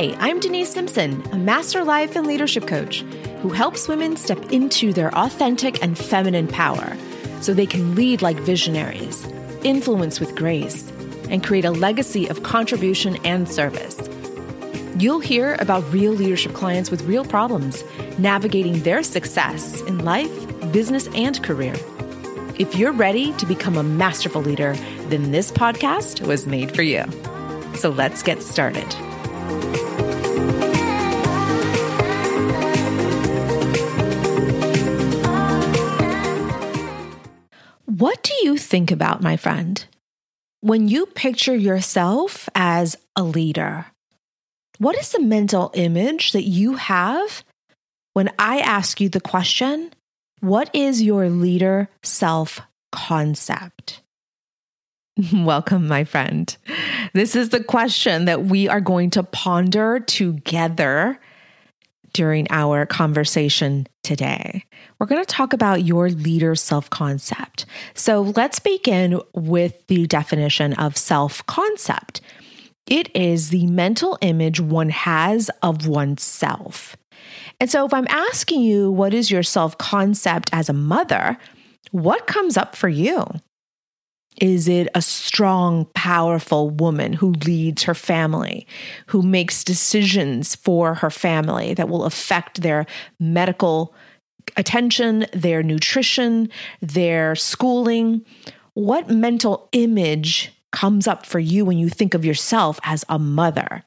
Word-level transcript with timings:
Hi, 0.00 0.16
I'm 0.18 0.40
Denise 0.40 0.72
Simpson, 0.72 1.22
a 1.30 1.36
master 1.36 1.84
life 1.84 2.16
and 2.16 2.26
leadership 2.26 2.66
coach 2.66 3.00
who 3.42 3.50
helps 3.50 3.86
women 3.86 4.16
step 4.16 4.50
into 4.50 4.94
their 4.94 5.14
authentic 5.14 5.82
and 5.82 5.98
feminine 5.98 6.48
power 6.48 6.96
so 7.42 7.52
they 7.52 7.66
can 7.66 7.94
lead 7.94 8.22
like 8.22 8.38
visionaries, 8.38 9.26
influence 9.62 10.18
with 10.18 10.34
grace, 10.34 10.90
and 11.28 11.44
create 11.44 11.66
a 11.66 11.70
legacy 11.70 12.26
of 12.28 12.42
contribution 12.42 13.16
and 13.26 13.46
service. 13.46 14.08
You'll 14.96 15.20
hear 15.20 15.56
about 15.58 15.92
real 15.92 16.12
leadership 16.12 16.54
clients 16.54 16.90
with 16.90 17.02
real 17.02 17.26
problems, 17.26 17.84
navigating 18.16 18.80
their 18.80 19.02
success 19.02 19.82
in 19.82 20.02
life, 20.02 20.32
business, 20.72 21.08
and 21.08 21.42
career. 21.42 21.74
If 22.58 22.74
you're 22.74 22.92
ready 22.92 23.34
to 23.34 23.44
become 23.44 23.76
a 23.76 23.82
masterful 23.82 24.40
leader, 24.40 24.74
then 25.10 25.30
this 25.30 25.52
podcast 25.52 26.26
was 26.26 26.46
made 26.46 26.74
for 26.74 26.80
you. 26.80 27.04
So 27.74 27.90
let's 27.90 28.22
get 28.22 28.42
started. 28.42 28.86
What 38.00 38.22
do 38.22 38.32
you 38.44 38.56
think 38.56 38.90
about, 38.90 39.20
my 39.20 39.36
friend, 39.36 39.84
when 40.62 40.88
you 40.88 41.04
picture 41.04 41.54
yourself 41.54 42.48
as 42.54 42.96
a 43.14 43.22
leader? 43.22 43.84
What 44.78 44.96
is 44.96 45.12
the 45.12 45.20
mental 45.20 45.70
image 45.74 46.32
that 46.32 46.44
you 46.44 46.76
have 46.76 47.44
when 48.14 48.30
I 48.38 48.60
ask 48.60 49.02
you 49.02 49.10
the 49.10 49.20
question, 49.20 49.92
What 50.40 50.74
is 50.74 51.02
your 51.02 51.28
leader 51.28 51.90
self 52.02 52.62
concept? 52.90 54.00
Welcome, 55.34 55.86
my 55.86 56.04
friend. 56.04 56.56
This 57.12 57.36
is 57.36 57.50
the 57.50 57.62
question 57.62 58.24
that 58.24 58.44
we 58.46 58.66
are 58.66 58.80
going 58.80 59.10
to 59.10 59.22
ponder 59.22 60.00
together 60.00 61.20
during 62.12 62.46
our 62.50 62.86
conversation 62.86 63.86
today. 64.02 64.64
We're 64.98 65.06
going 65.06 65.22
to 65.22 65.26
talk 65.26 65.52
about 65.52 65.84
your 65.84 66.10
leader 66.10 66.54
self 66.54 66.90
concept. 66.90 67.66
So 67.94 68.22
let's 68.36 68.58
begin 68.58 69.20
with 69.34 69.86
the 69.86 70.06
definition 70.06 70.72
of 70.74 70.96
self 70.96 71.44
concept 71.46 72.20
it 72.90 73.14
is 73.14 73.50
the 73.50 73.66
mental 73.68 74.18
image 74.20 74.60
one 74.60 74.90
has 74.90 75.48
of 75.62 75.86
oneself. 75.86 76.96
And 77.60 77.70
so 77.70 77.86
if 77.86 77.94
I'm 77.94 78.08
asking 78.08 78.62
you, 78.62 78.90
what 78.90 79.14
is 79.14 79.30
your 79.30 79.44
self 79.44 79.78
concept 79.78 80.50
as 80.52 80.68
a 80.68 80.74
mother? 80.74 81.38
What 81.92 82.26
comes 82.26 82.56
up 82.56 82.74
for 82.74 82.88
you? 82.88 83.26
Is 84.38 84.68
it 84.68 84.88
a 84.94 85.02
strong, 85.02 85.86
powerful 85.94 86.70
woman 86.70 87.12
who 87.12 87.32
leads 87.32 87.82
her 87.82 87.94
family, 87.94 88.66
who 89.06 89.22
makes 89.22 89.64
decisions 89.64 90.54
for 90.54 90.94
her 90.94 91.10
family 91.10 91.74
that 91.74 91.88
will 91.88 92.04
affect 92.04 92.62
their 92.62 92.86
medical 93.18 93.94
attention, 94.56 95.26
their 95.32 95.62
nutrition, 95.62 96.48
their 96.80 97.34
schooling? 97.34 98.24
What 98.74 99.10
mental 99.10 99.68
image 99.72 100.52
comes 100.70 101.06
up 101.06 101.26
for 101.26 101.40
you 101.40 101.64
when 101.64 101.78
you 101.78 101.88
think 101.88 102.14
of 102.14 102.24
yourself 102.24 102.78
as 102.84 103.04
a 103.08 103.18
mother? 103.18 103.84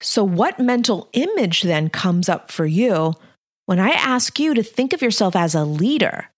So, 0.00 0.22
what 0.22 0.60
mental 0.60 1.08
image 1.14 1.62
then 1.62 1.88
comes 1.88 2.28
up 2.28 2.52
for 2.52 2.66
you 2.66 3.14
when 3.64 3.80
I 3.80 3.90
ask 3.90 4.38
you 4.38 4.52
to 4.52 4.62
think 4.62 4.92
of 4.92 5.00
yourself 5.00 5.34
as 5.34 5.54
a 5.54 5.64
leader? 5.64 6.28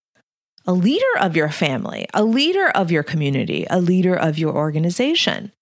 A 0.67 0.72
leader 0.72 1.05
of 1.20 1.36
your 1.36 1.48
family, 1.48 2.06
a 2.12 2.25
leader 2.25 2.69
of 2.70 2.91
your 2.91 3.03
community, 3.03 3.67
a 3.70 3.81
leader 3.81 4.14
of 4.14 4.39
your 4.39 4.55
organization. 4.55 5.53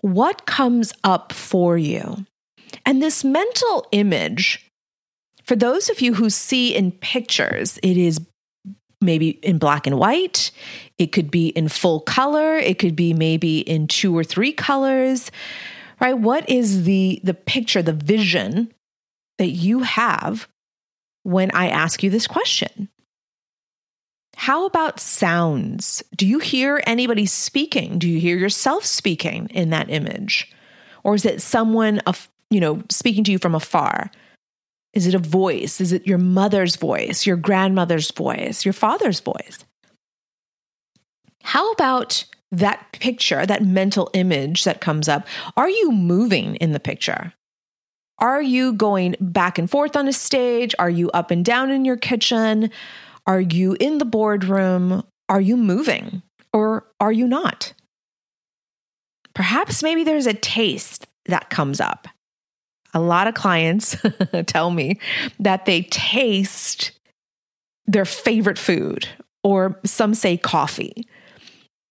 What 0.00 0.46
comes 0.46 0.92
up 1.02 1.32
for 1.32 1.76
you? 1.76 2.24
And 2.84 3.02
this 3.02 3.24
mental 3.24 3.86
image, 3.92 4.70
for 5.44 5.56
those 5.56 5.88
of 5.88 6.00
you 6.00 6.14
who 6.14 6.30
see 6.30 6.74
in 6.74 6.92
pictures, 6.92 7.78
it 7.82 7.96
is 7.96 8.20
maybe 9.00 9.30
in 9.30 9.58
black 9.58 9.86
and 9.86 9.98
white, 9.98 10.50
it 10.98 11.08
could 11.12 11.30
be 11.30 11.48
in 11.48 11.68
full 11.68 12.00
color, 12.00 12.56
it 12.56 12.78
could 12.78 12.96
be 12.96 13.12
maybe 13.12 13.60
in 13.60 13.88
two 13.88 14.16
or 14.16 14.24
three 14.24 14.52
colors. 14.52 15.30
Right? 16.00 16.18
What 16.18 16.48
is 16.48 16.84
the 16.84 17.20
the 17.24 17.34
picture, 17.34 17.82
the 17.82 17.92
vision 17.92 18.72
that 19.38 19.48
you 19.48 19.80
have 19.80 20.46
when 21.22 21.50
I 21.52 21.68
ask 21.68 22.02
you 22.02 22.10
this 22.10 22.26
question? 22.26 22.88
How 24.36 24.66
about 24.66 25.00
sounds? 25.00 26.04
Do 26.14 26.26
you 26.26 26.38
hear 26.38 26.82
anybody 26.86 27.24
speaking? 27.24 27.98
Do 27.98 28.06
you 28.06 28.20
hear 28.20 28.36
yourself 28.36 28.84
speaking 28.84 29.48
in 29.48 29.70
that 29.70 29.90
image? 29.90 30.52
Or 31.02 31.14
is 31.14 31.24
it 31.24 31.40
someone, 31.40 32.02
you 32.50 32.60
know, 32.60 32.82
speaking 32.90 33.24
to 33.24 33.32
you 33.32 33.38
from 33.38 33.54
afar? 33.54 34.10
Is 34.92 35.06
it 35.06 35.14
a 35.14 35.18
voice? 35.18 35.80
Is 35.80 35.92
it 35.92 36.06
your 36.06 36.18
mother's 36.18 36.76
voice, 36.76 37.24
your 37.24 37.36
grandmother's 37.36 38.10
voice, 38.10 38.64
your 38.64 38.74
father's 38.74 39.20
voice? 39.20 39.64
How 41.42 41.72
about 41.72 42.24
that 42.52 42.92
picture, 42.92 43.46
that 43.46 43.64
mental 43.64 44.10
image 44.12 44.64
that 44.64 44.82
comes 44.82 45.08
up? 45.08 45.26
Are 45.56 45.70
you 45.70 45.90
moving 45.92 46.56
in 46.56 46.72
the 46.72 46.80
picture? 46.80 47.32
Are 48.18 48.42
you 48.42 48.74
going 48.74 49.16
back 49.18 49.58
and 49.58 49.70
forth 49.70 49.96
on 49.96 50.08
a 50.08 50.12
stage? 50.12 50.74
Are 50.78 50.90
you 50.90 51.10
up 51.12 51.30
and 51.30 51.42
down 51.44 51.70
in 51.70 51.86
your 51.86 51.96
kitchen? 51.96 52.70
Are 53.26 53.40
you 53.40 53.76
in 53.80 53.98
the 53.98 54.04
boardroom? 54.04 55.02
Are 55.28 55.40
you 55.40 55.56
moving 55.56 56.22
or 56.52 56.86
are 57.00 57.12
you 57.12 57.26
not? 57.26 57.72
Perhaps 59.34 59.82
maybe 59.82 60.04
there's 60.04 60.26
a 60.26 60.34
taste 60.34 61.06
that 61.26 61.50
comes 61.50 61.80
up. 61.80 62.08
A 62.94 63.00
lot 63.00 63.26
of 63.26 63.34
clients 63.34 63.96
tell 64.46 64.70
me 64.70 64.98
that 65.38 65.66
they 65.66 65.82
taste 65.82 66.92
their 67.86 68.04
favorite 68.04 68.58
food, 68.58 69.08
or 69.44 69.78
some 69.84 70.14
say 70.14 70.36
coffee, 70.36 71.06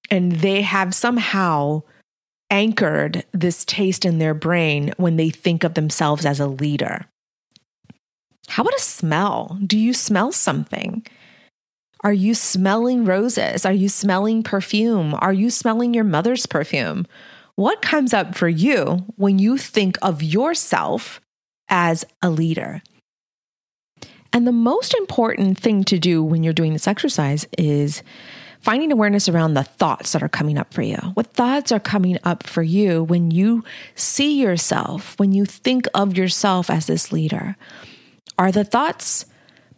and 0.09 0.31
they 0.31 0.62
have 0.62 0.94
somehow 0.94 1.84
anchored 2.50 3.24
this 3.31 3.63
taste 3.66 4.03
in 4.03 4.18
their 4.18 4.34
brain 4.34 4.94
when 4.97 5.16
they 5.16 5.29
think 5.29 5.63
of 5.63 5.74
themselves 5.74 6.25
as 6.25 6.40
a 6.40 6.47
leader. 6.47 7.06
How 8.47 8.62
about 8.62 8.75
a 8.75 8.81
smell? 8.81 9.57
Do 9.66 9.78
you 9.78 9.94
smell 9.94 10.31
something? 10.31 11.06
Are 12.06 12.14
you 12.14 12.36
smelling 12.36 13.04
roses? 13.04 13.66
Are 13.66 13.74
you 13.74 13.90
smelling 13.90 14.44
perfume? 14.44 15.16
Are 15.18 15.34
you 15.34 15.50
smelling 15.50 15.96
your 15.96 16.04
mother's 16.04 16.46
perfume? 16.46 17.08
What 17.56 17.82
comes 17.82 18.14
up 18.14 18.36
for 18.36 18.48
you 18.48 19.04
when 19.16 19.40
you 19.40 19.58
think 19.58 19.98
of 20.04 20.22
yourself 20.22 21.20
as 21.68 22.06
a 22.22 22.30
leader? 22.30 22.84
And 24.32 24.46
the 24.46 24.52
most 24.52 24.94
important 24.94 25.58
thing 25.60 25.84
to 25.86 25.98
do 25.98 26.24
when 26.24 26.44
you're 26.44 26.54
doing 26.54 26.74
this 26.74 26.88
exercise 26.88 27.48
is 27.58 28.04
finding 28.62 28.92
awareness 28.92 29.28
around 29.28 29.56
the 29.56 29.64
thoughts 29.64 30.12
that 30.12 30.22
are 30.22 30.30
coming 30.30 30.60
up 30.60 30.76
for 30.76 30.84
you. 30.84 31.00
What 31.16 31.34
thoughts 31.34 31.72
are 31.72 31.80
coming 31.80 32.20
up 32.24 32.44
for 32.44 32.62
you 32.62 33.04
when 33.04 33.32
you 33.32 33.64
see 33.96 34.40
yourself, 34.40 35.18
when 35.18 35.32
you 35.32 35.44
think 35.44 35.88
of 35.96 36.16
yourself 36.16 36.70
as 36.70 36.86
this 36.86 37.12
leader? 37.12 37.58
Are 38.38 38.52
the 38.52 38.64
thoughts 38.64 39.26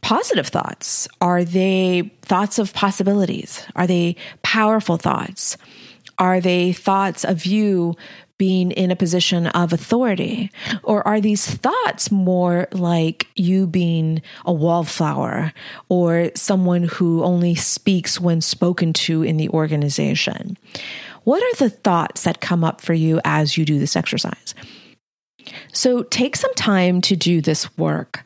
positive 0.02 0.48
thoughts? 0.48 1.08
Are 1.22 1.44
they 1.44 2.12
thoughts 2.22 2.60
of 2.60 2.74
possibilities? 2.74 3.66
Are 3.76 3.88
they 3.88 4.16
powerful 4.44 4.98
thoughts? 4.98 5.58
Are 6.18 6.42
they 6.42 6.74
thoughts 6.74 7.24
of 7.24 7.46
you 7.46 7.96
being 8.38 8.72
in 8.72 8.92
a 8.92 8.96
position 8.96 9.48
of 9.48 9.74
authority? 9.74 10.52
Or 10.84 11.06
are 11.08 11.20
these 11.20 11.46
thoughts 11.46 12.12
more 12.12 12.68
like 12.72 13.28
you 13.36 13.68
being 13.68 14.22
a 14.46 14.54
wallflower 14.54 15.54
or 15.90 16.32
someone 16.36 16.84
who 16.84 17.24
only 17.24 17.56
speaks 17.56 18.20
when 18.20 18.42
spoken 18.42 18.94
to 18.94 19.24
in 19.24 19.38
the 19.38 19.50
organization? 19.50 20.58
What 21.24 21.44
are 21.44 21.58
the 21.58 21.70
thoughts 21.70 22.24
that 22.24 22.42
come 22.42 22.64
up 22.64 22.80
for 22.80 22.94
you 22.94 23.20
as 23.26 23.58
you 23.58 23.66
do 23.66 23.80
this 23.80 23.96
exercise? 23.96 24.56
So 25.74 26.04
take 26.04 26.36
some 26.36 26.54
time 26.56 27.02
to 27.02 27.16
do 27.16 27.42
this 27.42 27.76
work 27.78 28.24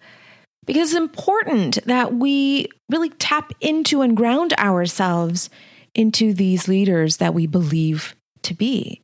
because 0.65 0.91
it's 0.91 0.97
important 0.97 1.79
that 1.85 2.13
we 2.13 2.67
really 2.89 3.09
tap 3.09 3.51
into 3.61 4.01
and 4.01 4.15
ground 4.15 4.53
ourselves 4.53 5.49
into 5.93 6.33
these 6.33 6.67
leaders 6.67 7.17
that 7.17 7.33
we 7.33 7.47
believe 7.47 8.15
to 8.43 8.53
be. 8.53 9.01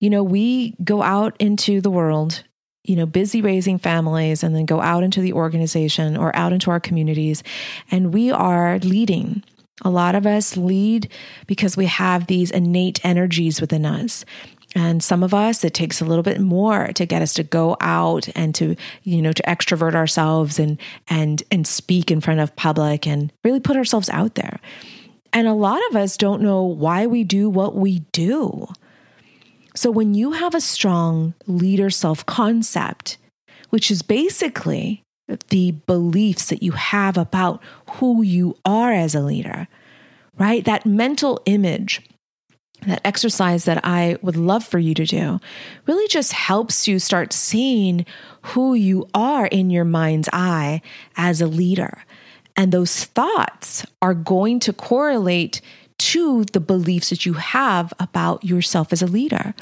You 0.00 0.10
know, 0.10 0.22
we 0.22 0.74
go 0.82 1.02
out 1.02 1.36
into 1.38 1.80
the 1.80 1.90
world, 1.90 2.44
you 2.84 2.96
know, 2.96 3.06
busy 3.06 3.42
raising 3.42 3.78
families 3.78 4.42
and 4.42 4.56
then 4.56 4.64
go 4.64 4.80
out 4.80 5.02
into 5.02 5.20
the 5.20 5.34
organization 5.34 6.16
or 6.16 6.34
out 6.34 6.52
into 6.52 6.70
our 6.70 6.80
communities, 6.80 7.42
and 7.90 8.14
we 8.14 8.30
are 8.30 8.78
leading. 8.78 9.44
A 9.82 9.90
lot 9.90 10.14
of 10.14 10.26
us 10.26 10.56
lead 10.56 11.10
because 11.46 11.76
we 11.76 11.86
have 11.86 12.26
these 12.26 12.50
innate 12.50 13.02
energies 13.04 13.60
within 13.60 13.86
us. 13.86 14.24
And 14.74 15.02
some 15.02 15.22
of 15.22 15.34
us, 15.34 15.64
it 15.64 15.74
takes 15.74 16.00
a 16.00 16.04
little 16.04 16.22
bit 16.22 16.40
more 16.40 16.88
to 16.88 17.04
get 17.04 17.22
us 17.22 17.34
to 17.34 17.42
go 17.42 17.76
out 17.80 18.28
and 18.36 18.54
to, 18.54 18.76
you 19.02 19.20
know, 19.20 19.32
to 19.32 19.42
extrovert 19.42 19.94
ourselves 19.94 20.58
and, 20.60 20.78
and, 21.08 21.42
and 21.50 21.66
speak 21.66 22.10
in 22.10 22.20
front 22.20 22.40
of 22.40 22.54
public 22.54 23.06
and 23.06 23.32
really 23.42 23.58
put 23.58 23.76
ourselves 23.76 24.08
out 24.10 24.36
there. 24.36 24.60
And 25.32 25.48
a 25.48 25.54
lot 25.54 25.80
of 25.90 25.96
us 25.96 26.16
don't 26.16 26.42
know 26.42 26.62
why 26.62 27.06
we 27.06 27.24
do 27.24 27.50
what 27.50 27.74
we 27.74 28.00
do. 28.12 28.68
So 29.74 29.90
when 29.90 30.14
you 30.14 30.32
have 30.32 30.54
a 30.54 30.60
strong 30.60 31.34
leader 31.46 31.90
self 31.90 32.26
concept, 32.26 33.18
which 33.70 33.90
is 33.90 34.02
basically 34.02 35.02
the 35.48 35.72
beliefs 35.86 36.48
that 36.48 36.62
you 36.62 36.72
have 36.72 37.16
about 37.16 37.62
who 37.92 38.22
you 38.22 38.56
are 38.64 38.92
as 38.92 39.14
a 39.14 39.20
leader, 39.20 39.68
right? 40.36 40.64
That 40.64 40.86
mental 40.86 41.40
image, 41.46 42.02
that 42.86 43.00
exercise 43.04 43.64
that 43.64 43.84
I 43.84 44.16
would 44.22 44.36
love 44.36 44.64
for 44.64 44.78
you 44.78 44.94
to 44.94 45.04
do 45.04 45.40
really 45.86 46.08
just 46.08 46.32
helps 46.32 46.88
you 46.88 46.98
start 46.98 47.32
seeing 47.32 48.06
who 48.42 48.74
you 48.74 49.08
are 49.14 49.46
in 49.46 49.70
your 49.70 49.84
mind's 49.84 50.28
eye 50.32 50.82
as 51.16 51.40
a 51.40 51.46
leader. 51.46 52.04
And 52.56 52.72
those 52.72 53.04
thoughts 53.04 53.86
are 54.02 54.14
going 54.14 54.60
to 54.60 54.72
correlate 54.72 55.60
to 55.98 56.44
the 56.44 56.60
beliefs 56.60 57.10
that 57.10 57.26
you 57.26 57.34
have 57.34 57.92
about 58.00 58.44
yourself 58.44 58.92
as 58.92 59.02
a 59.02 59.06
leader. 59.06 59.54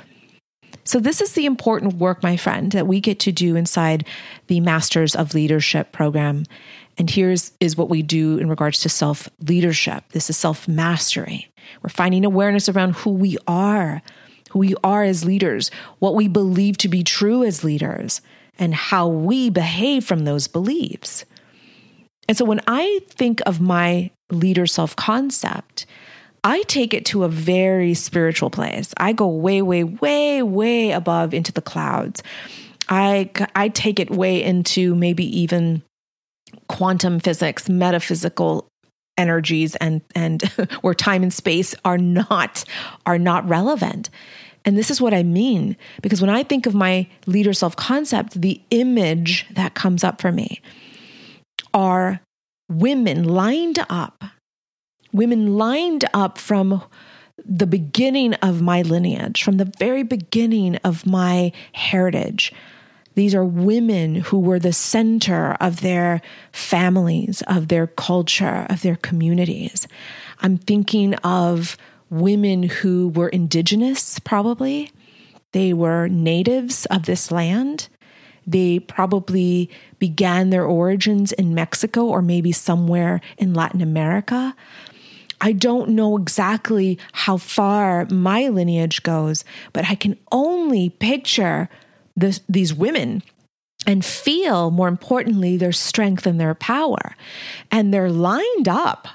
So, 0.85 1.01
this 1.01 1.21
is 1.21 1.33
the 1.33 1.45
important 1.45 1.95
work, 1.95 2.23
my 2.23 2.37
friend, 2.37 2.73
that 2.73 2.87
we 2.87 3.01
get 3.01 3.19
to 3.21 3.33
do 3.33 3.57
inside 3.57 4.07
the 4.47 4.61
Masters 4.61 5.15
of 5.15 5.35
Leadership 5.35 5.93
program. 5.93 6.45
And 6.97 7.11
here's 7.11 7.53
is 7.61 7.77
what 7.77 7.91
we 7.91 8.03
do 8.03 8.39
in 8.39 8.49
regards 8.49 8.81
to 8.81 8.89
self 8.89 9.29
leadership. 9.41 10.05
This 10.13 10.31
is 10.31 10.37
self 10.37 10.67
mastery. 10.67 11.51
We're 11.83 11.91
finding 11.91 12.25
awareness 12.25 12.69
around 12.69 12.97
who 12.97 13.11
we 13.11 13.39
are, 13.47 14.03
who 14.51 14.61
we 14.61 14.75
are 14.83 15.05
as 15.05 15.25
leaders, 15.25 15.71
what 15.99 16.15
we 16.15 16.29
believe 16.29 16.79
to 16.79 16.89
be 16.89 17.03
true 17.03 17.45
as 17.45 17.65
leaders, 17.65 18.21
and 18.59 18.75
how 18.75 19.09
we 19.09 19.51
behave 19.51 20.05
from 20.05 20.25
those 20.25 20.49
beliefs. 20.49 21.25
And 22.29 22.37
so 22.37 22.45
when 22.45 22.61
I 22.67 23.01
think 23.09 23.41
of 23.47 23.61
my 23.61 24.11
leader 24.31 24.67
self 24.67 24.95
concept, 24.97 25.87
I 26.45 26.63
take 26.63 26.95
it 26.95 27.05
to 27.07 27.25
a 27.25 27.29
very 27.29 27.95
spiritual 27.95 28.51
place. 28.51 28.93
I 28.97 29.13
go 29.13 29.29
way, 29.29 29.63
way, 29.63 29.85
way, 29.85 30.43
way 30.43 30.93
above 30.93 31.35
into 31.35 31.53
the 31.53 31.63
clouds. 31.63 32.23
I, 32.89 33.31
I 33.55 33.69
take 33.69 33.99
it 33.99 34.11
way 34.11 34.43
into 34.43 34.95
maybe 34.95 35.41
even 35.41 35.83
quantum 36.69 37.21
physics, 37.21 37.69
metaphysical 37.69 38.67
energies 39.19 39.77
and 39.77 40.01
and 40.15 40.43
where 40.81 40.95
time 40.95 41.23
and 41.23 41.33
space 41.33 41.75
are 41.85 41.99
not 41.99 42.65
are 43.05 43.19
not 43.19 43.49
relevant. 43.49 44.09
And 44.65 44.77
this 44.77 44.91
is 44.91 45.01
what 45.01 45.15
I 45.15 45.23
mean 45.23 45.77
because 46.03 46.21
when 46.21 46.31
I 46.31 46.43
think 46.43 46.67
of 46.67 46.75
my 46.75 47.07
leader 47.27 47.53
self 47.53 47.77
concept, 47.77 48.41
the 48.41 48.61
image 48.71 49.47
that 49.51 49.75
comes 49.75 50.05
up 50.05 50.21
for 50.21 50.33
me 50.33 50.61
are 51.75 52.21
women 52.69 53.25
lined 53.25 53.79
up 53.91 54.25
women 55.13 55.57
lined 55.57 56.05
up 56.15 56.39
from 56.39 56.83
the 57.45 57.67
beginning 57.67 58.35
of 58.35 58.61
my 58.61 58.83
lineage, 58.83 59.43
from 59.43 59.57
the 59.57 59.73
very 59.79 60.03
beginning 60.03 60.77
of 60.77 61.07
my 61.07 61.53
heritage. 61.73 62.53
These 63.19 63.35
are 63.35 63.45
women 63.45 64.15
who 64.15 64.39
were 64.39 64.61
the 64.61 64.73
center 64.73 65.55
of 65.55 65.81
their 65.81 66.23
families, 66.53 67.43
of 67.49 67.67
their 67.67 67.89
culture, 67.89 68.65
of 68.71 68.83
their 68.83 68.95
communities. 68.95 69.89
I'm 70.39 70.57
thinking 70.57 71.15
of 71.17 71.77
women 72.11 72.63
who 72.63 73.09
were 73.09 73.29
indigenous, 73.29 74.21
probably. 74.21 74.93
They 75.51 75.73
were 75.73 76.07
natives 76.07 76.87
of 76.93 77.07
this 77.07 77.33
land. 77.33 77.89
They 78.47 78.79
probably 78.79 79.69
began 79.99 80.51
their 80.51 80.65
origins 80.65 81.33
in 81.33 81.57
Mexico 81.57 82.05
or 82.05 82.23
maybe 82.23 82.53
somewhere 82.53 83.21
in 83.37 83.53
Latin 83.53 83.83
America. 83.83 84.55
I 85.41 85.55
don't 85.55 85.91
know 85.91 86.17
exactly 86.17 87.01
how 87.11 87.37
far 87.37 88.07
my 88.13 88.47
lineage 88.47 89.03
goes, 89.03 89.45
but 89.73 89.87
I 89.91 89.97
can 89.97 90.17
only 90.31 90.91
picture 90.91 91.69
this, 92.19 92.41
these 92.49 92.75
women 92.75 93.23
and 93.87 94.05
feel, 94.05 94.71
more 94.71 94.89
importantly, 94.89 95.57
their 95.57 95.73
strength 95.73 96.27
and 96.27 96.41
their 96.41 96.55
power. 96.55 97.17
And 97.71 97.93
they're 97.93 98.11
lined 98.11 98.69
up. 98.69 99.09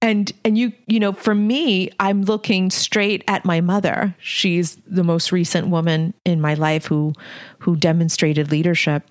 And 0.00 0.30
and 0.44 0.56
you 0.56 0.72
you 0.86 1.00
know 1.00 1.12
for 1.12 1.34
me 1.34 1.90
I'm 1.98 2.22
looking 2.22 2.70
straight 2.70 3.24
at 3.26 3.44
my 3.44 3.60
mother. 3.60 4.14
She's 4.20 4.76
the 4.86 5.02
most 5.02 5.32
recent 5.32 5.68
woman 5.68 6.14
in 6.24 6.40
my 6.40 6.54
life 6.54 6.86
who 6.86 7.14
who 7.58 7.74
demonstrated 7.74 8.52
leadership. 8.52 9.02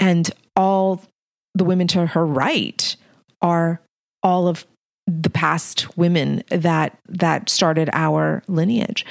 And 0.00 0.28
all 0.56 1.02
the 1.54 1.62
women 1.62 1.86
to 1.88 2.06
her 2.06 2.26
right 2.26 2.96
are 3.42 3.80
all 4.24 4.48
of 4.48 4.66
the 5.06 5.30
past 5.30 5.96
women 5.96 6.42
that 6.50 6.98
that 7.08 7.48
started 7.48 7.88
our 7.92 8.42
lineage 8.48 9.06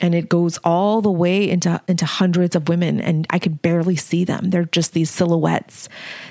and 0.00 0.14
it 0.14 0.28
goes 0.28 0.58
all 0.58 1.00
the 1.00 1.10
way 1.10 1.48
into 1.48 1.80
into 1.88 2.06
hundreds 2.06 2.54
of 2.56 2.68
women 2.68 3.00
and 3.00 3.26
i 3.30 3.38
could 3.38 3.62
barely 3.62 3.96
see 3.96 4.24
them. 4.24 4.50
They're 4.50 4.64
just 4.64 4.92
these 4.92 5.10
silhouettes 5.10 5.88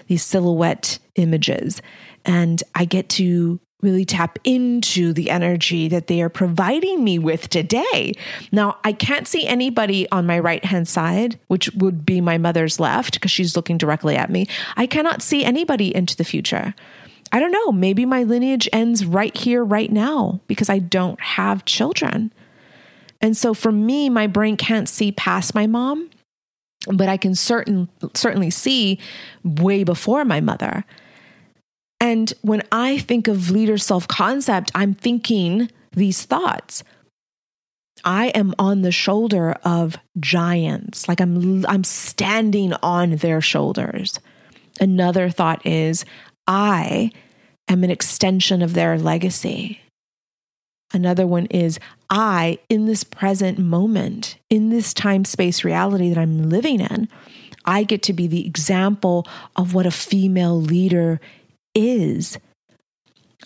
these 0.08 0.24
silhouette 0.24 1.00
images. 1.16 1.82
And 2.26 2.62
i 2.76 2.86
get 2.86 3.10
to 3.10 3.60
really 3.82 4.06
tap 4.06 4.40
into 4.44 5.14
the 5.14 5.30
energy 5.30 5.88
that 5.88 6.08
they 6.08 6.20
are 6.24 6.30
providing 6.30 7.04
me 7.04 7.20
with 7.20 7.50
today. 7.50 8.14
Now 8.52 8.78
i 8.84 8.92
can't 8.94 9.28
see 9.28 9.48
anybody 9.48 10.10
on 10.12 10.26
my 10.26 10.40
right 10.40 10.64
hand 10.64 10.88
side 10.88 11.40
which 11.48 11.70
would 11.76 12.06
be 12.06 12.22
my 12.22 12.38
mother's 12.38 12.80
left 12.80 13.14
because 13.14 13.32
she's 13.32 13.56
looking 13.56 13.78
directly 13.78 14.16
at 14.16 14.30
me. 14.30 14.48
I 14.76 14.88
cannot 14.88 15.22
see 15.22 15.44
anybody 15.44 15.96
into 15.96 16.16
the 16.16 16.24
future. 16.24 16.74
I 17.32 17.40
don't 17.40 17.52
know, 17.52 17.72
maybe 17.72 18.06
my 18.06 18.24
lineage 18.24 18.70
ends 18.72 19.06
right 19.06 19.36
here, 19.36 19.64
right 19.64 19.92
now, 19.92 20.40
because 20.48 20.70
I 20.70 20.80
don't 20.80 21.20
have 21.20 21.66
children. 21.66 22.32
And 23.22 23.36
so 23.36 23.54
for 23.54 23.72
me, 23.72 24.10
my 24.10 24.28
brain 24.28 24.58
can't 24.58 24.88
see 24.88 25.12
past 25.12 25.56
my 25.56 25.68
mom, 25.68 26.10
but 26.92 27.10
I 27.10 27.18
can 27.18 27.36
certain, 27.36 27.90
certainly 28.14 28.50
see 28.50 29.00
way 29.44 29.84
before 29.84 30.24
my 30.26 30.40
mother. 30.42 30.86
And 32.00 32.32
when 32.42 32.62
I 32.72 33.00
think 33.00 33.28
of 33.28 33.50
leader 33.50 33.78
self 33.78 34.08
concept, 34.08 34.72
I'm 34.76 34.94
thinking 34.94 35.70
these 35.92 36.24
thoughts. 36.24 36.84
I 38.06 38.28
am 38.28 38.54
on 38.60 38.84
the 38.84 38.92
shoulder 38.92 39.58
of 39.64 39.98
giants, 40.20 41.08
like 41.08 41.20
I'm 41.20 41.66
I'm 41.66 41.84
standing 41.84 42.74
on 42.84 43.18
their 43.18 43.42
shoulders. 43.42 44.20
Another 44.80 45.32
thought 45.32 45.66
is 45.66 46.06
I 46.46 47.12
am 47.68 47.84
an 47.84 47.90
extension 47.90 48.62
of 48.62 48.74
their 48.74 49.00
legacy. 49.00 49.82
Another 50.94 51.28
one 51.28 51.48
is 51.48 51.80
I, 52.10 52.60
in 52.70 52.86
this 52.86 53.04
present 53.04 53.60
moment, 53.60 54.38
in 54.50 54.70
this 54.70 54.94
time 54.94 55.26
space 55.26 55.64
reality 55.64 56.10
that 56.10 56.18
I'm 56.18 56.50
living 56.50 56.80
in, 56.80 57.10
I 57.66 57.84
get 57.84 58.02
to 58.04 58.14
be 58.14 58.28
the 58.28 58.46
example 58.46 59.28
of 59.58 59.74
what 59.74 59.86
a 59.86 59.92
female 59.92 60.60
leader 60.60 61.20
is. 61.76 62.38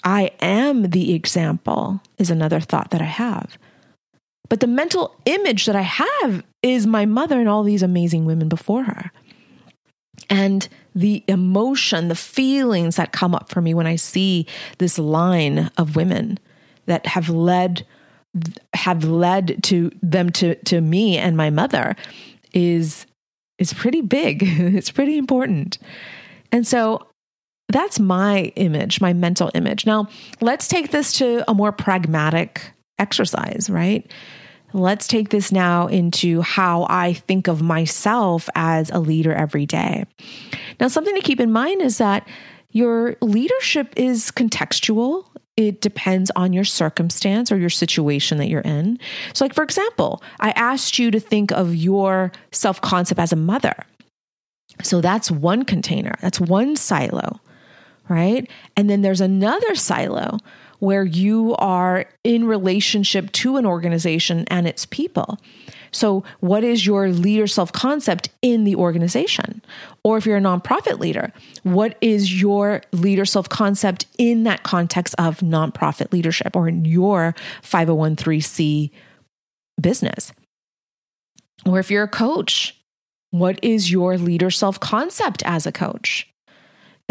I 0.03 0.31
am 0.39 0.91
the 0.91 1.13
example, 1.13 2.01
is 2.17 2.29
another 2.29 2.59
thought 2.59 2.91
that 2.91 3.01
I 3.01 3.05
have. 3.05 3.57
But 4.47 4.59
the 4.59 4.67
mental 4.67 5.15
image 5.25 5.65
that 5.65 5.75
I 5.75 5.81
have 5.81 6.43
is 6.61 6.85
my 6.85 7.05
mother 7.05 7.39
and 7.39 7.49
all 7.49 7.63
these 7.63 7.83
amazing 7.83 8.25
women 8.25 8.49
before 8.49 8.83
her. 8.83 9.11
And 10.29 10.67
the 10.93 11.23
emotion, 11.27 12.07
the 12.07 12.15
feelings 12.15 12.97
that 12.97 13.11
come 13.11 13.33
up 13.33 13.49
for 13.49 13.61
me 13.61 13.73
when 13.73 13.87
I 13.87 13.95
see 13.95 14.45
this 14.77 14.99
line 14.99 15.71
of 15.77 15.95
women 15.95 16.37
that 16.91 17.05
have 17.07 17.29
led 17.29 17.85
have 18.73 19.05
led 19.05 19.63
to 19.63 19.91
them 20.01 20.29
to 20.29 20.55
to 20.55 20.81
me 20.81 21.17
and 21.17 21.37
my 21.37 21.49
mother 21.49 21.95
is 22.53 23.05
is 23.57 23.73
pretty 23.73 24.01
big. 24.01 24.43
it's 24.45 24.91
pretty 24.91 25.17
important. 25.17 25.77
And 26.51 26.67
so 26.67 27.07
that's 27.69 27.99
my 27.99 28.51
image, 28.57 28.99
my 28.99 29.13
mental 29.13 29.49
image. 29.53 29.85
Now, 29.85 30.09
let's 30.41 30.67
take 30.67 30.91
this 30.91 31.13
to 31.19 31.49
a 31.49 31.53
more 31.53 31.71
pragmatic 31.71 32.73
exercise, 32.99 33.69
right? 33.69 34.11
Let's 34.73 35.07
take 35.07 35.29
this 35.29 35.51
now 35.51 35.87
into 35.87 36.41
how 36.41 36.85
I 36.89 37.13
think 37.13 37.47
of 37.47 37.61
myself 37.61 38.49
as 38.55 38.89
a 38.89 38.99
leader 38.99 39.33
every 39.33 39.65
day. 39.65 40.05
Now, 40.79 40.89
something 40.89 41.15
to 41.15 41.21
keep 41.21 41.39
in 41.39 41.51
mind 41.53 41.81
is 41.81 41.97
that 41.99 42.27
your 42.71 43.15
leadership 43.21 43.93
is 43.95 44.31
contextual. 44.31 45.25
It 45.67 45.81
depends 45.81 46.31
on 46.35 46.53
your 46.53 46.63
circumstance 46.63 47.51
or 47.51 47.57
your 47.57 47.69
situation 47.69 48.37
that 48.37 48.47
you're 48.47 48.61
in. 48.61 48.99
So, 49.33 49.45
like, 49.45 49.53
for 49.53 49.63
example, 49.63 50.21
I 50.39 50.51
asked 50.51 50.99
you 50.99 51.11
to 51.11 51.19
think 51.19 51.51
of 51.51 51.75
your 51.75 52.31
self 52.51 52.81
concept 52.81 53.19
as 53.19 53.31
a 53.31 53.37
mother. 53.37 53.75
So, 54.83 55.01
that's 55.01 55.29
one 55.31 55.63
container, 55.63 56.15
that's 56.21 56.39
one 56.39 56.75
silo, 56.75 57.39
right? 58.09 58.49
And 58.75 58.89
then 58.89 59.01
there's 59.01 59.21
another 59.21 59.75
silo 59.75 60.37
where 60.79 61.03
you 61.03 61.55
are 61.57 62.05
in 62.23 62.45
relationship 62.45 63.31
to 63.31 63.57
an 63.57 63.65
organization 63.65 64.45
and 64.47 64.67
its 64.67 64.85
people. 64.87 65.37
So, 65.91 66.23
what 66.39 66.63
is 66.63 66.85
your 66.85 67.09
leader 67.09 67.47
self 67.47 67.71
concept 67.71 68.29
in 68.41 68.63
the 68.63 68.75
organization? 68.75 69.61
Or 70.03 70.17
if 70.17 70.25
you're 70.25 70.37
a 70.37 70.41
nonprofit 70.41 70.99
leader, 70.99 71.31
what 71.63 71.97
is 72.01 72.41
your 72.41 72.81
leader 72.91 73.25
self 73.25 73.49
concept 73.49 74.05
in 74.17 74.43
that 74.43 74.63
context 74.63 75.15
of 75.17 75.39
nonprofit 75.39 76.13
leadership 76.13 76.55
or 76.55 76.67
in 76.67 76.85
your 76.85 77.35
501c 77.63 78.91
business? 79.79 80.31
Or 81.65 81.79
if 81.79 81.91
you're 81.91 82.03
a 82.03 82.07
coach, 82.07 82.77
what 83.31 83.59
is 83.63 83.91
your 83.91 84.17
leader 84.17 84.49
self 84.49 84.79
concept 84.79 85.43
as 85.45 85.65
a 85.65 85.71
coach? 85.71 86.27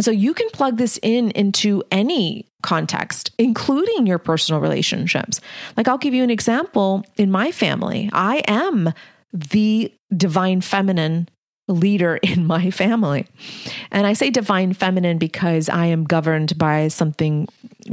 And 0.00 0.04
so 0.06 0.12
you 0.12 0.32
can 0.32 0.48
plug 0.48 0.78
this 0.78 0.98
in 1.02 1.30
into 1.32 1.82
any 1.90 2.46
context, 2.62 3.32
including 3.36 4.06
your 4.06 4.16
personal 4.16 4.58
relationships. 4.58 5.42
Like 5.76 5.88
I'll 5.88 5.98
give 5.98 6.14
you 6.14 6.24
an 6.24 6.30
example 6.30 7.04
in 7.18 7.30
my 7.30 7.52
family. 7.52 8.08
I 8.14 8.38
am 8.48 8.94
the 9.34 9.92
divine 10.16 10.62
feminine 10.62 11.28
leader 11.68 12.16
in 12.22 12.46
my 12.46 12.70
family. 12.70 13.26
And 13.90 14.06
I 14.06 14.14
say 14.14 14.30
divine 14.30 14.72
feminine 14.72 15.18
because 15.18 15.68
I 15.68 15.84
am 15.84 16.04
governed 16.04 16.56
by 16.56 16.88
something 16.88 17.46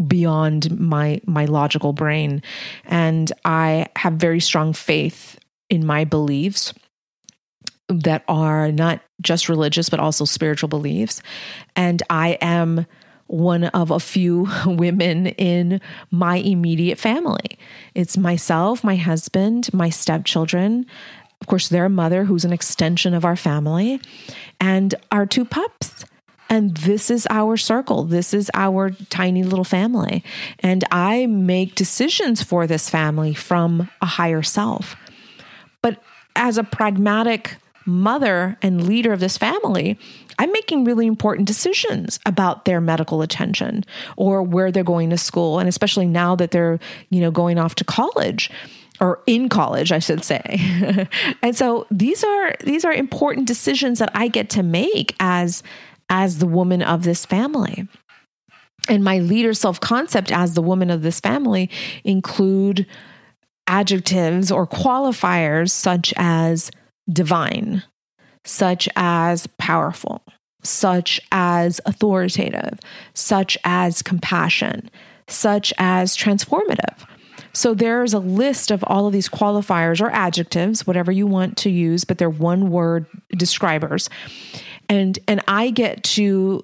beyond 0.08 0.80
my 0.80 1.20
my 1.26 1.44
logical 1.44 1.92
brain 1.92 2.42
and 2.86 3.30
I 3.44 3.88
have 3.98 4.14
very 4.14 4.40
strong 4.40 4.72
faith 4.72 5.38
in 5.70 5.86
my 5.86 6.06
beliefs 6.06 6.74
that 7.90 8.24
are 8.28 8.72
not 8.72 9.02
just 9.22 9.50
religious 9.50 9.90
but 9.90 10.00
also 10.00 10.26
spiritual 10.26 10.70
beliefs 10.70 11.22
and 11.76 12.04
I 12.10 12.38
am 12.42 12.86
one 13.28 13.66
of 13.66 13.92
a 13.92 14.00
few 14.00 14.48
women 14.66 15.28
in 15.28 15.82
my 16.12 16.38
immediate 16.38 16.98
family. 16.98 17.60
It's 17.94 18.18
myself, 18.18 18.84
my 18.84 18.96
husband, 18.96 19.70
my 19.74 19.90
stepchildren, 19.90 20.86
of 21.42 21.48
course, 21.48 21.70
their 21.70 21.90
mother, 21.90 22.24
who's 22.24 22.46
an 22.46 22.54
extension 22.54 23.14
of 23.14 23.24
our 23.24 23.36
family, 23.36 24.02
and 24.60 24.96
our 25.12 25.26
two 25.26 25.46
pups. 25.46 26.06
And 26.50 26.76
this 26.78 27.12
is 27.12 27.28
our 27.30 27.58
circle. 27.58 28.06
This 28.06 28.34
is 28.34 28.50
our 28.54 28.92
tiny 29.10 29.44
little 29.44 29.66
family. 29.66 30.24
And 30.60 30.84
I 30.92 31.26
make 31.26 31.76
decisions 31.76 32.42
for 32.42 32.66
this 32.66 32.90
family 32.90 33.34
from 33.34 33.90
a 34.02 34.06
higher 34.06 34.42
self. 34.42 34.96
But 35.82 36.02
as 36.36 36.58
a 36.58 36.64
pragmatic 36.64 37.58
mother 37.88 38.58
and 38.62 38.88
leader 38.88 39.14
of 39.14 39.20
this 39.20 39.38
family, 39.38 39.98
I'm 40.38 40.52
making 40.52 40.84
really 40.84 41.08
important 41.08 41.48
decisions 41.48 42.20
about 42.26 42.66
their 42.66 42.80
medical 42.82 43.22
attention 43.22 43.84
or 44.18 44.44
where 44.44 44.72
they're 44.72 44.84
going 44.84 45.10
to 45.10 45.18
school. 45.18 45.58
And 45.58 45.68
especially 45.68 46.06
now 46.06 46.36
that 46.36 46.52
they're, 46.52 46.80
you 47.10 47.22
know, 47.22 47.32
going 47.32 47.58
off 47.58 47.76
to 47.76 47.84
college 47.84 48.52
or 49.00 49.22
in 49.26 49.50
college 49.50 49.92
I 49.92 50.00
should 50.00 50.24
say. 50.24 51.08
and 51.42 51.56
so 51.56 51.88
these 51.90 52.24
are 52.24 52.54
these 52.64 52.84
are 52.86 52.94
important 52.94 53.48
decisions 53.48 54.00
that 54.00 54.12
I 54.14 54.28
get 54.28 54.50
to 54.52 54.64
make 54.64 55.16
as 55.20 55.64
as 56.10 56.40
the 56.40 56.48
woman 56.48 56.82
of 56.82 57.04
this 57.04 57.26
family. 57.26 57.88
And 58.90 59.04
my 59.04 59.20
leader 59.20 59.54
self-concept 59.54 60.32
as 60.32 60.54
the 60.54 60.62
woman 60.62 60.90
of 60.90 61.02
this 61.02 61.20
family 61.20 61.70
include 62.06 62.86
adjectives 63.68 64.50
or 64.50 64.66
qualifiers 64.66 65.72
such 65.72 66.14
as 66.16 66.72
divine, 67.12 67.84
such 68.44 68.90
as 68.96 69.48
powerful, 69.58 70.24
such 70.64 71.20
as 71.32 71.80
authoritative, 71.86 72.80
such 73.14 73.58
as 73.64 74.02
compassion, 74.02 74.90
such 75.28 75.74
as 75.78 76.16
transformative. 76.16 77.06
So 77.54 77.74
there's 77.74 78.14
a 78.14 78.20
list 78.20 78.70
of 78.70 78.84
all 78.86 79.08
of 79.08 79.14
these 79.14 79.30
qualifiers 79.30 80.00
or 80.00 80.12
adjectives, 80.12 80.86
whatever 80.86 81.12
you 81.12 81.26
want 81.26 81.58
to 81.58 81.70
use, 81.70 82.04
but 82.04 82.18
they're 82.18 82.30
one 82.30 82.70
word 82.70 83.08
describers. 83.36 84.10
And 84.90 85.18
and 85.28 85.42
I 85.48 85.72
get 85.72 86.04
to 86.04 86.62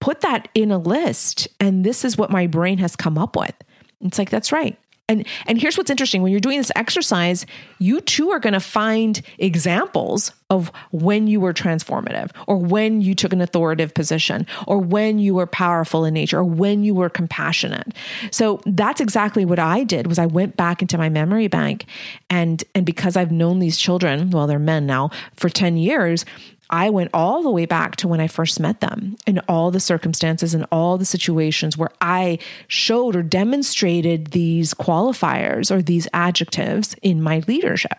put 0.00 0.22
that 0.22 0.48
in 0.54 0.70
a 0.70 0.78
list 0.78 1.48
and 1.60 1.84
this 1.84 2.04
is 2.04 2.16
what 2.16 2.30
my 2.30 2.46
brain 2.46 2.78
has 2.78 2.96
come 2.96 3.18
up 3.18 3.36
with. 3.36 3.54
It's 4.00 4.18
like 4.18 4.30
that's 4.30 4.50
right. 4.50 4.78
And 5.06 5.26
and 5.44 5.60
here's 5.60 5.76
what's 5.76 5.90
interesting 5.90 6.22
when 6.22 6.32
you're 6.32 6.40
doing 6.40 6.56
this 6.56 6.72
exercise, 6.76 7.44
you 7.78 8.00
too 8.00 8.30
are 8.30 8.40
going 8.40 8.54
to 8.54 8.60
find 8.60 9.20
examples 9.38 10.32
of 10.48 10.70
when 10.92 11.26
you 11.26 11.40
were 11.40 11.52
transformative 11.52 12.30
or 12.46 12.56
when 12.56 13.02
you 13.02 13.14
took 13.14 13.34
an 13.34 13.42
authoritative 13.42 13.92
position 13.92 14.46
or 14.66 14.78
when 14.78 15.18
you 15.18 15.34
were 15.34 15.46
powerful 15.46 16.06
in 16.06 16.14
nature 16.14 16.38
or 16.38 16.44
when 16.44 16.84
you 16.84 16.94
were 16.94 17.10
compassionate. 17.10 17.92
So 18.30 18.62
that's 18.64 19.00
exactly 19.00 19.44
what 19.44 19.58
I 19.58 19.84
did 19.84 20.06
was 20.06 20.18
I 20.18 20.26
went 20.26 20.56
back 20.56 20.80
into 20.80 20.96
my 20.96 21.10
memory 21.10 21.48
bank 21.48 21.84
and 22.30 22.64
and 22.74 22.86
because 22.86 23.14
I've 23.14 23.32
known 23.32 23.58
these 23.58 23.76
children, 23.76 24.30
well 24.30 24.46
they're 24.46 24.58
men 24.58 24.86
now, 24.86 25.10
for 25.34 25.50
10 25.50 25.76
years, 25.76 26.24
I 26.70 26.90
went 26.90 27.10
all 27.12 27.42
the 27.42 27.50
way 27.50 27.66
back 27.66 27.96
to 27.96 28.08
when 28.08 28.20
I 28.20 28.26
first 28.26 28.58
met 28.58 28.80
them 28.80 29.16
and 29.26 29.40
all 29.48 29.70
the 29.70 29.80
circumstances 29.80 30.54
and 30.54 30.66
all 30.72 30.98
the 30.98 31.04
situations 31.04 31.76
where 31.76 31.90
I 32.00 32.38
showed 32.68 33.16
or 33.16 33.22
demonstrated 33.22 34.28
these 34.28 34.74
qualifiers 34.74 35.70
or 35.70 35.82
these 35.82 36.08
adjectives 36.12 36.96
in 37.02 37.22
my 37.22 37.42
leadership. 37.46 37.98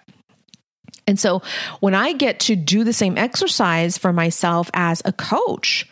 And 1.07 1.19
so 1.19 1.41
when 1.79 1.93
I 1.93 2.13
get 2.13 2.39
to 2.41 2.55
do 2.55 2.83
the 2.83 2.93
same 2.93 3.17
exercise 3.17 3.97
for 3.97 4.11
myself 4.11 4.71
as 4.73 5.01
a 5.05 5.13
coach, 5.13 5.87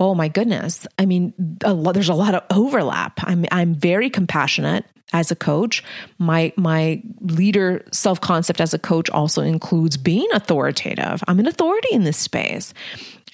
oh 0.00 0.14
my 0.14 0.28
goodness. 0.28 0.86
I 0.98 1.06
mean, 1.06 1.34
a 1.62 1.74
there's 1.92 2.08
a 2.08 2.14
lot 2.14 2.34
of 2.34 2.42
overlap. 2.50 3.20
I'm 3.22 3.44
I'm 3.52 3.74
very 3.74 4.10
compassionate 4.10 4.86
as 5.12 5.30
a 5.30 5.36
coach. 5.36 5.84
My 6.18 6.52
my 6.56 7.02
leader 7.20 7.84
self-concept 7.92 8.60
as 8.60 8.74
a 8.74 8.78
coach 8.78 9.10
also 9.10 9.42
includes 9.42 9.96
being 9.96 10.28
authoritative. 10.32 11.22
I'm 11.28 11.38
an 11.38 11.46
authority 11.46 11.90
in 11.92 12.04
this 12.04 12.16
space. 12.16 12.72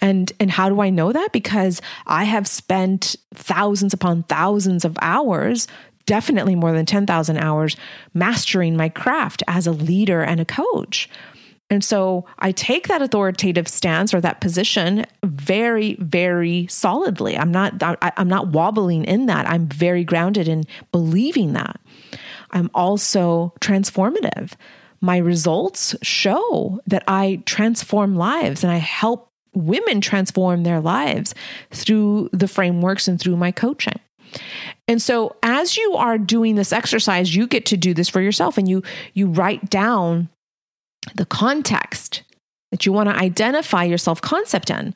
And 0.02 0.30
and 0.40 0.50
how 0.50 0.68
do 0.68 0.80
I 0.80 0.90
know 0.90 1.12
that? 1.12 1.32
Because 1.32 1.80
I 2.06 2.24
have 2.24 2.46
spent 2.46 3.16
thousands 3.32 3.94
upon 3.94 4.24
thousands 4.24 4.84
of 4.84 4.98
hours 5.00 5.68
definitely 6.04 6.54
more 6.54 6.72
than 6.72 6.86
10,000 6.86 7.36
hours 7.36 7.76
mastering 8.14 8.76
my 8.76 8.88
craft 8.88 9.42
as 9.48 9.66
a 9.66 9.72
leader 9.72 10.22
and 10.22 10.40
a 10.40 10.44
coach. 10.44 11.10
And 11.68 11.82
so 11.82 12.24
I 12.38 12.52
take 12.52 12.86
that 12.88 13.02
authoritative 13.02 13.66
stance 13.66 14.14
or 14.14 14.20
that 14.20 14.40
position 14.40 15.04
very, 15.24 15.94
very 15.94 16.66
solidly. 16.68 17.36
I'm 17.36 17.50
not, 17.50 17.82
I, 17.82 18.12
am 18.16 18.28
not 18.28 18.48
wobbling 18.48 19.04
in 19.04 19.26
that. 19.26 19.48
I'm 19.48 19.66
very 19.66 20.04
grounded 20.04 20.46
in 20.46 20.64
believing 20.92 21.54
that. 21.54 21.80
I'm 22.52 22.70
also 22.72 23.52
transformative. 23.60 24.52
My 25.00 25.16
results 25.16 25.96
show 26.02 26.80
that 26.86 27.02
I 27.08 27.42
transform 27.46 28.14
lives 28.14 28.62
and 28.62 28.72
I 28.72 28.76
help 28.76 29.30
women 29.52 30.00
transform 30.00 30.62
their 30.62 30.80
lives 30.80 31.34
through 31.70 32.30
the 32.32 32.48
frameworks 32.48 33.08
and 33.08 33.18
through 33.18 33.36
my 33.36 33.50
coaching. 33.50 33.98
And 34.86 35.02
so 35.02 35.34
as 35.42 35.76
you 35.76 35.96
are 35.96 36.18
doing 36.18 36.54
this 36.54 36.72
exercise, 36.72 37.34
you 37.34 37.46
get 37.46 37.66
to 37.66 37.76
do 37.76 37.94
this 37.94 38.08
for 38.08 38.20
yourself 38.20 38.58
and 38.58 38.68
you 38.68 38.82
you 39.14 39.28
write 39.28 39.68
down 39.70 40.28
the 41.14 41.26
context 41.26 42.22
that 42.70 42.84
you 42.84 42.92
want 42.92 43.08
to 43.08 43.16
identify 43.16 43.84
your 43.84 43.98
self 43.98 44.20
concept 44.20 44.70
in. 44.70 44.94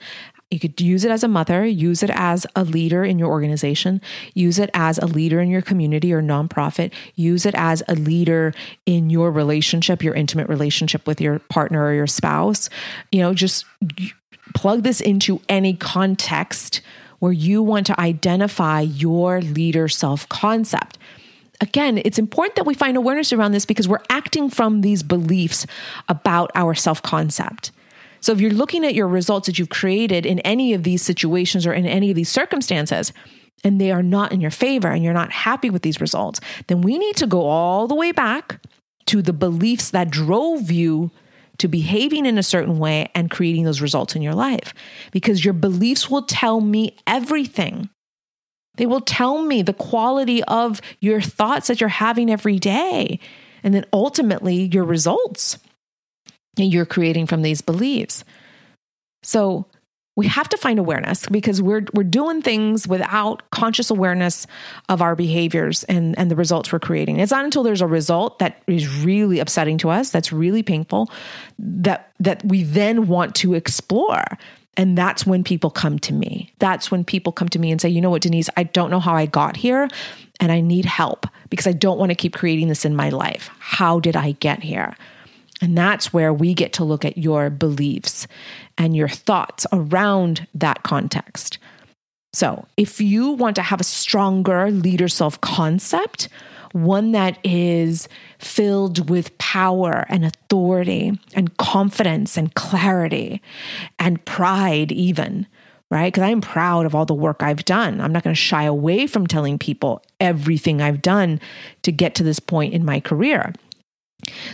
You 0.50 0.58
could 0.58 0.80
use 0.80 1.04
it 1.04 1.12
as 1.12 1.22
a 1.22 1.28
mother, 1.28 1.64
use 1.64 2.02
it 2.02 2.10
as 2.12 2.44
a 2.56 2.64
leader 2.64 3.04
in 3.04 3.20
your 3.20 3.28
organization, 3.28 4.00
use 4.34 4.58
it 4.58 4.68
as 4.74 4.98
a 4.98 5.06
leader 5.06 5.40
in 5.40 5.48
your 5.48 5.62
community 5.62 6.12
or 6.12 6.20
nonprofit, 6.20 6.92
use 7.14 7.46
it 7.46 7.54
as 7.54 7.84
a 7.86 7.94
leader 7.94 8.52
in 8.84 9.10
your 9.10 9.30
relationship, 9.30 10.02
your 10.02 10.14
intimate 10.14 10.48
relationship 10.48 11.06
with 11.06 11.20
your 11.20 11.38
partner 11.38 11.84
or 11.84 11.94
your 11.94 12.08
spouse. 12.08 12.68
You 13.12 13.20
know, 13.20 13.32
just 13.32 13.64
plug 14.52 14.82
this 14.82 15.00
into 15.00 15.40
any 15.48 15.74
context 15.74 16.80
where 17.20 17.32
you 17.32 17.62
want 17.62 17.86
to 17.86 18.00
identify 18.00 18.80
your 18.80 19.40
leader 19.40 19.86
self 19.88 20.28
concept 20.28 20.98
again, 21.60 22.00
it's 22.04 22.18
important 22.18 22.56
that 22.56 22.66
we 22.66 22.74
find 22.74 22.96
awareness 22.96 23.32
around 23.32 23.52
this 23.52 23.66
because 23.66 23.88
we're 23.88 24.02
acting 24.08 24.50
from 24.50 24.80
these 24.80 25.02
beliefs 25.02 25.66
about 26.08 26.50
our 26.54 26.74
self 26.74 27.02
concept. 27.02 27.72
So 28.20 28.32
if 28.32 28.40
you're 28.40 28.50
looking 28.50 28.84
at 28.84 28.94
your 28.94 29.08
results 29.08 29.46
that 29.46 29.58
you've 29.58 29.70
created 29.70 30.26
in 30.26 30.40
any 30.40 30.74
of 30.74 30.82
these 30.82 31.02
situations 31.02 31.66
or 31.66 31.72
in 31.72 31.86
any 31.86 32.10
of 32.10 32.16
these 32.16 32.28
circumstances, 32.28 33.12
and 33.64 33.80
they 33.80 33.90
are 33.90 34.02
not 34.02 34.32
in 34.32 34.40
your 34.40 34.50
favor 34.50 34.88
and 34.88 35.04
you're 35.04 35.12
not 35.12 35.30
happy 35.30 35.70
with 35.70 35.82
these 35.82 36.00
results, 36.00 36.40
then 36.66 36.80
we 36.80 36.98
need 36.98 37.16
to 37.16 37.26
go 37.26 37.42
all 37.42 37.86
the 37.86 37.94
way 37.94 38.12
back 38.12 38.60
to 39.06 39.22
the 39.22 39.32
beliefs 39.32 39.90
that 39.90 40.10
drove 40.10 40.70
you 40.70 41.10
to 41.58 41.68
behaving 41.68 42.24
in 42.24 42.38
a 42.38 42.42
certain 42.42 42.78
way 42.78 43.10
and 43.14 43.30
creating 43.30 43.64
those 43.64 43.82
results 43.82 44.16
in 44.16 44.22
your 44.22 44.34
life. 44.34 44.72
Because 45.12 45.44
your 45.44 45.52
beliefs 45.52 46.08
will 46.08 46.22
tell 46.22 46.60
me 46.60 46.96
everything 47.06 47.90
they 48.80 48.86
will 48.86 49.02
tell 49.02 49.42
me 49.42 49.60
the 49.60 49.74
quality 49.74 50.42
of 50.44 50.80
your 51.00 51.20
thoughts 51.20 51.66
that 51.66 51.82
you're 51.82 51.90
having 51.90 52.30
every 52.30 52.58
day. 52.58 53.20
And 53.62 53.74
then 53.74 53.84
ultimately, 53.92 54.70
your 54.72 54.84
results 54.84 55.58
that 56.56 56.64
you're 56.64 56.86
creating 56.86 57.26
from 57.26 57.42
these 57.42 57.60
beliefs. 57.60 58.24
So, 59.22 59.66
we 60.16 60.28
have 60.28 60.48
to 60.48 60.56
find 60.56 60.78
awareness 60.78 61.26
because 61.26 61.60
we're 61.60 61.84
we're 61.92 62.04
doing 62.04 62.40
things 62.40 62.88
without 62.88 63.42
conscious 63.50 63.90
awareness 63.90 64.46
of 64.88 65.02
our 65.02 65.14
behaviors 65.14 65.84
and 65.84 66.18
and 66.18 66.30
the 66.30 66.36
results 66.36 66.72
we're 66.72 66.78
creating. 66.78 67.20
It's 67.20 67.32
not 67.32 67.44
until 67.44 67.62
there's 67.62 67.82
a 67.82 67.86
result 67.86 68.38
that 68.38 68.62
is 68.66 69.04
really 69.04 69.40
upsetting 69.40 69.76
to 69.78 69.90
us, 69.90 70.08
that's 70.08 70.32
really 70.32 70.62
painful, 70.62 71.10
that 71.58 72.12
that 72.18 72.42
we 72.46 72.62
then 72.62 73.08
want 73.08 73.34
to 73.36 73.52
explore 73.52 74.24
and 74.76 74.96
that's 74.96 75.26
when 75.26 75.44
people 75.44 75.70
come 75.70 75.98
to 76.00 76.12
me. 76.12 76.52
That's 76.58 76.90
when 76.90 77.04
people 77.04 77.32
come 77.32 77.48
to 77.50 77.58
me 77.58 77.70
and 77.70 77.80
say, 77.80 77.88
you 77.88 78.00
know 78.00 78.10
what, 78.10 78.22
Denise, 78.22 78.48
I 78.56 78.62
don't 78.62 78.90
know 78.90 79.00
how 79.00 79.14
I 79.14 79.26
got 79.26 79.56
here 79.56 79.88
and 80.38 80.52
I 80.52 80.60
need 80.60 80.84
help 80.84 81.26
because 81.50 81.66
I 81.66 81.72
don't 81.72 81.98
want 81.98 82.10
to 82.10 82.16
keep 82.16 82.34
creating 82.34 82.68
this 82.68 82.84
in 82.84 82.94
my 82.96 83.10
life. 83.10 83.50
How 83.58 84.00
did 84.00 84.16
I 84.16 84.32
get 84.32 84.62
here? 84.62 84.96
And 85.60 85.76
that's 85.76 86.12
where 86.12 86.32
we 86.32 86.54
get 86.54 86.72
to 86.74 86.84
look 86.84 87.04
at 87.04 87.18
your 87.18 87.50
beliefs 87.50 88.26
and 88.78 88.96
your 88.96 89.08
thoughts 89.08 89.66
around 89.72 90.46
that 90.54 90.82
context. 90.82 91.58
So, 92.32 92.66
if 92.76 93.00
you 93.00 93.32
want 93.32 93.56
to 93.56 93.62
have 93.62 93.80
a 93.80 93.84
stronger 93.84 94.70
leader 94.70 95.08
self 95.08 95.40
concept, 95.40 96.28
one 96.72 97.12
that 97.12 97.38
is 97.44 98.08
filled 98.38 99.10
with 99.10 99.36
power 99.38 100.06
and 100.08 100.24
authority 100.24 101.18
and 101.34 101.56
confidence 101.56 102.36
and 102.36 102.54
clarity 102.54 103.42
and 103.98 104.24
pride, 104.24 104.92
even, 104.92 105.46
right? 105.90 106.12
Because 106.12 106.22
I'm 106.22 106.40
proud 106.40 106.86
of 106.86 106.94
all 106.94 107.06
the 107.06 107.14
work 107.14 107.42
I've 107.42 107.64
done. 107.64 108.00
I'm 108.00 108.12
not 108.12 108.22
going 108.22 108.34
to 108.34 108.40
shy 108.40 108.64
away 108.64 109.06
from 109.06 109.26
telling 109.26 109.58
people 109.58 110.02
everything 110.20 110.80
I've 110.80 111.02
done 111.02 111.40
to 111.82 111.92
get 111.92 112.14
to 112.16 112.22
this 112.22 112.40
point 112.40 112.74
in 112.74 112.84
my 112.84 113.00
career. 113.00 113.52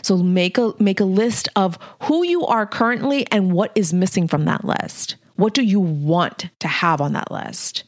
So 0.03 0.17
make 0.17 0.59
a 0.59 0.75
make 0.79 1.01
a 1.01 1.05
list 1.05 1.49
of 1.57 1.79
who 2.03 2.25
you 2.25 2.47
are 2.47 2.67
currently 2.67 3.27
and 3.33 3.53
what 3.53 3.73
is 3.75 3.93
missing 3.93 4.29
from 4.29 4.45
that 4.45 4.65
list. 4.65 5.17
What 5.35 5.55
do 5.55 5.63
you 5.63 5.81
want 5.81 6.49
to 6.61 6.69
have 6.69 7.01
on 7.01 7.13
that 7.15 7.31
list? 7.31 7.85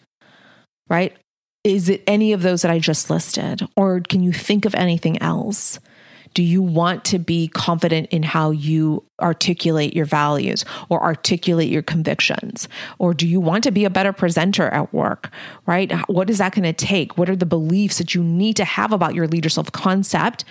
Right? 0.88 1.16
Is 1.64 1.88
it 1.88 2.02
any 2.06 2.32
of 2.32 2.42
those 2.42 2.62
that 2.62 2.70
I 2.70 2.78
just 2.78 3.10
listed 3.10 3.66
or 3.76 4.00
can 4.00 4.22
you 4.22 4.32
think 4.32 4.64
of 4.64 4.74
anything 4.74 5.20
else? 5.20 5.78
Do 6.34 6.42
you 6.42 6.62
want 6.62 7.04
to 7.06 7.18
be 7.18 7.48
confident 7.48 8.08
in 8.10 8.22
how 8.22 8.50
you 8.50 9.04
articulate 9.20 9.94
your 9.94 10.04
values 10.04 10.64
or 10.88 11.02
articulate 11.02 11.68
your 11.68 11.82
convictions? 11.82 12.68
Or 12.98 13.14
do 13.14 13.26
you 13.26 13.40
want 13.40 13.64
to 13.64 13.70
be 13.70 13.84
a 13.84 13.90
better 13.90 14.12
presenter 14.12 14.68
at 14.68 14.92
work, 14.92 15.30
right? 15.66 15.92
What 16.08 16.30
is 16.30 16.38
that 16.38 16.54
going 16.54 16.64
to 16.64 16.72
take? 16.72 17.18
What 17.18 17.30
are 17.30 17.36
the 17.36 17.46
beliefs 17.46 17.98
that 17.98 18.14
you 18.14 18.22
need 18.22 18.56
to 18.56 18.64
have 18.64 18.92
about 18.92 19.14
your 19.14 19.26
leader 19.26 19.48
self 19.48 19.72
concept 19.72 20.44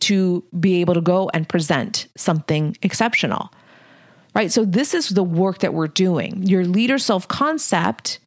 to 0.00 0.44
be 0.58 0.80
able 0.80 0.94
to 0.94 1.00
go 1.00 1.30
and 1.34 1.48
present 1.48 2.06
something 2.16 2.76
exceptional? 2.82 3.52
Right. 4.34 4.52
So, 4.52 4.64
this 4.64 4.94
is 4.94 5.08
the 5.08 5.24
work 5.24 5.58
that 5.58 5.74
we're 5.74 5.88
doing. 5.88 6.42
Your 6.44 6.64
leader 6.64 6.98
self 6.98 7.26
concept 7.26 8.20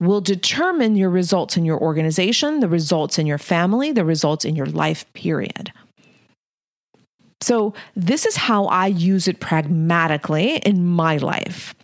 will 0.00 0.20
determine 0.20 0.96
your 0.96 1.10
results 1.10 1.56
in 1.56 1.64
your 1.64 1.78
organization, 1.78 2.60
the 2.60 2.68
results 2.68 3.18
in 3.18 3.26
your 3.26 3.38
family, 3.38 3.92
the 3.92 4.04
results 4.04 4.44
in 4.44 4.56
your 4.56 4.66
life, 4.66 5.10
period. 5.12 5.72
So, 7.42 7.74
this 7.96 8.26
is 8.26 8.36
how 8.36 8.66
I 8.66 8.86
use 8.86 9.28
it 9.28 9.40
pragmatically 9.40 10.56
in 10.56 10.84
my 10.84 11.16
life. 11.16 11.74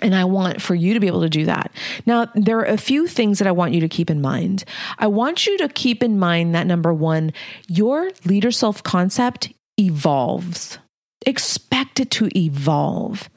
And 0.00 0.14
I 0.14 0.24
want 0.24 0.62
for 0.62 0.74
you 0.74 0.94
to 0.94 1.00
be 1.00 1.06
able 1.06 1.22
to 1.22 1.28
do 1.28 1.46
that. 1.46 1.72
Now, 2.06 2.26
there 2.34 2.58
are 2.58 2.64
a 2.64 2.76
few 2.76 3.06
things 3.06 3.38
that 3.38 3.48
I 3.48 3.52
want 3.52 3.74
you 3.74 3.80
to 3.80 3.88
keep 3.88 4.10
in 4.10 4.20
mind. 4.20 4.64
I 4.98 5.08
want 5.08 5.46
you 5.46 5.58
to 5.58 5.68
keep 5.68 6.02
in 6.02 6.18
mind 6.18 6.54
that 6.54 6.66
number 6.66 6.94
one, 6.94 7.32
your 7.66 8.10
leader 8.24 8.50
self 8.50 8.82
concept 8.82 9.52
evolves. 9.78 10.78
Expect 11.26 12.00
it 12.00 12.10
to 12.12 12.28
evolve. 12.38 13.28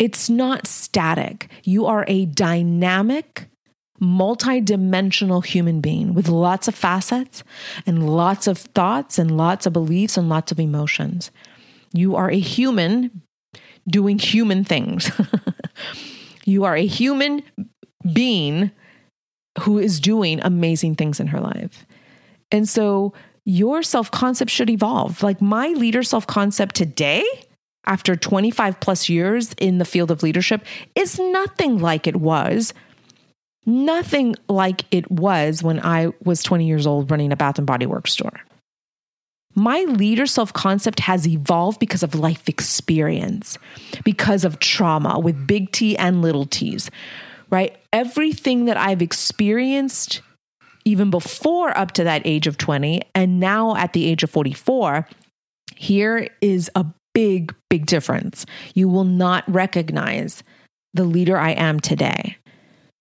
It's 0.00 0.30
not 0.30 0.66
static. 0.66 1.48
You 1.62 1.84
are 1.84 2.06
a 2.08 2.24
dynamic, 2.24 3.48
multi-dimensional 4.00 5.42
human 5.42 5.82
being 5.82 6.14
with 6.14 6.26
lots 6.26 6.68
of 6.68 6.74
facets 6.74 7.44
and 7.86 8.08
lots 8.08 8.46
of 8.46 8.56
thoughts 8.56 9.18
and 9.18 9.36
lots 9.36 9.66
of 9.66 9.74
beliefs 9.74 10.16
and 10.16 10.30
lots 10.30 10.50
of 10.50 10.58
emotions. 10.58 11.30
You 11.92 12.16
are 12.16 12.30
a 12.30 12.38
human 12.38 13.20
doing 13.86 14.18
human 14.18 14.64
things. 14.64 15.10
you 16.46 16.64
are 16.64 16.76
a 16.76 16.86
human 16.86 17.42
being 18.10 18.70
who 19.60 19.78
is 19.78 20.00
doing 20.00 20.40
amazing 20.42 20.94
things 20.94 21.20
in 21.20 21.26
her 21.26 21.40
life. 21.40 21.84
And 22.50 22.66
so 22.66 23.12
your 23.44 23.82
self 23.82 24.10
concept 24.10 24.50
should 24.50 24.70
evolve. 24.70 25.22
Like 25.22 25.42
my 25.42 25.68
leader 25.68 26.02
self 26.02 26.26
concept 26.26 26.74
today, 26.74 27.24
after 27.86 28.16
25 28.16 28.80
plus 28.80 29.08
years 29.08 29.54
in 29.58 29.78
the 29.78 29.84
field 29.84 30.10
of 30.10 30.22
leadership, 30.22 30.64
is 30.94 31.18
nothing 31.18 31.78
like 31.78 32.06
it 32.06 32.16
was 32.16 32.72
nothing 33.66 34.34
like 34.48 34.84
it 34.90 35.10
was 35.10 35.62
when 35.62 35.80
I 35.80 36.08
was 36.24 36.42
20 36.42 36.66
years 36.66 36.86
old 36.86 37.10
running 37.10 37.32
a 37.32 37.36
Bath 37.36 37.58
and 37.58 37.66
Body 37.66 37.86
Works 37.86 38.12
store. 38.12 38.40
My 39.54 39.80
leader 39.82 40.26
self 40.26 40.52
concept 40.52 41.00
has 41.00 41.26
evolved 41.26 41.80
because 41.80 42.02
of 42.02 42.14
life 42.14 42.48
experience, 42.48 43.58
because 44.04 44.44
of 44.44 44.60
trauma 44.60 45.18
with 45.18 45.46
big 45.46 45.72
T 45.72 45.96
and 45.96 46.22
little 46.22 46.46
t's, 46.46 46.90
right? 47.50 47.76
Everything 47.92 48.66
that 48.66 48.76
I've 48.76 49.02
experienced, 49.02 50.22
even 50.84 51.10
before 51.10 51.76
up 51.76 51.92
to 51.92 52.04
that 52.04 52.22
age 52.24 52.46
of 52.46 52.58
20, 52.58 53.02
and 53.14 53.40
now 53.40 53.74
at 53.74 53.92
the 53.92 54.06
age 54.06 54.22
of 54.22 54.30
44, 54.30 55.08
here 55.74 56.28
is 56.40 56.70
a 56.76 56.86
big, 57.20 57.54
big 57.68 57.84
difference. 57.84 58.46
You 58.72 58.88
will 58.88 59.04
not 59.04 59.44
recognize 59.46 60.42
the 60.94 61.04
leader 61.04 61.36
I 61.36 61.50
am 61.50 61.78
today 61.78 62.38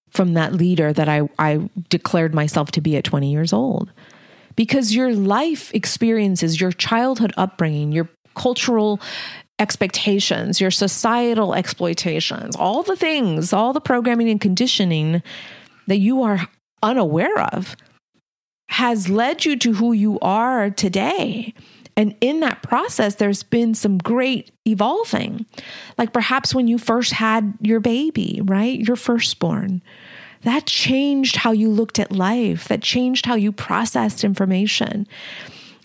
from 0.10 0.34
that 0.34 0.54
leader 0.54 0.92
that 0.92 1.08
I, 1.08 1.30
I 1.40 1.70
declared 1.88 2.34
myself 2.34 2.72
to 2.72 2.82
be 2.82 2.98
at 2.98 3.06
20 3.06 3.32
years 3.32 3.54
old. 3.54 3.94
Because 4.58 4.94
your 4.94 5.14
life 5.14 5.74
experiences, 5.74 6.60
your 6.60 6.74
childhood 6.74 7.32
upbringing, 7.38 7.94
your 7.94 8.10
cultural 8.36 9.00
expectations, 9.58 10.60
your 10.60 10.72
societal 10.72 11.54
exploitations, 11.54 12.58
all 12.58 12.84
the 12.84 12.98
things, 12.98 13.54
all 13.54 13.72
the 13.72 13.80
programming 13.80 14.30
and 14.30 14.42
conditioning 14.42 15.24
that 15.88 16.00
you 16.00 16.24
are 16.24 16.42
unaware 16.84 17.40
of 17.54 17.78
has 18.68 19.08
led 19.08 19.46
you 19.46 19.56
to 19.56 19.74
who 19.74 19.94
you 19.94 20.20
are 20.20 20.70
today. 20.70 21.54
And 22.00 22.16
in 22.22 22.40
that 22.40 22.64
process, 22.64 23.16
there's 23.16 23.44
been 23.44 23.76
some 23.76 23.98
great 23.98 24.52
evolving. 24.66 25.46
Like 25.98 26.14
perhaps 26.14 26.56
when 26.56 26.70
you 26.70 26.78
first 26.78 27.12
had 27.12 27.54
your 27.60 27.82
baby, 27.82 28.40
right? 28.46 28.80
Your 28.80 28.96
firstborn. 28.96 29.82
That 30.44 30.66
changed 30.66 31.36
how 31.36 31.52
you 31.52 31.70
looked 31.70 32.00
at 32.00 32.14
life, 32.14 32.70
that 32.70 32.82
changed 32.82 33.26
how 33.26 33.36
you 33.36 33.52
processed 33.52 34.24
information. 34.24 35.08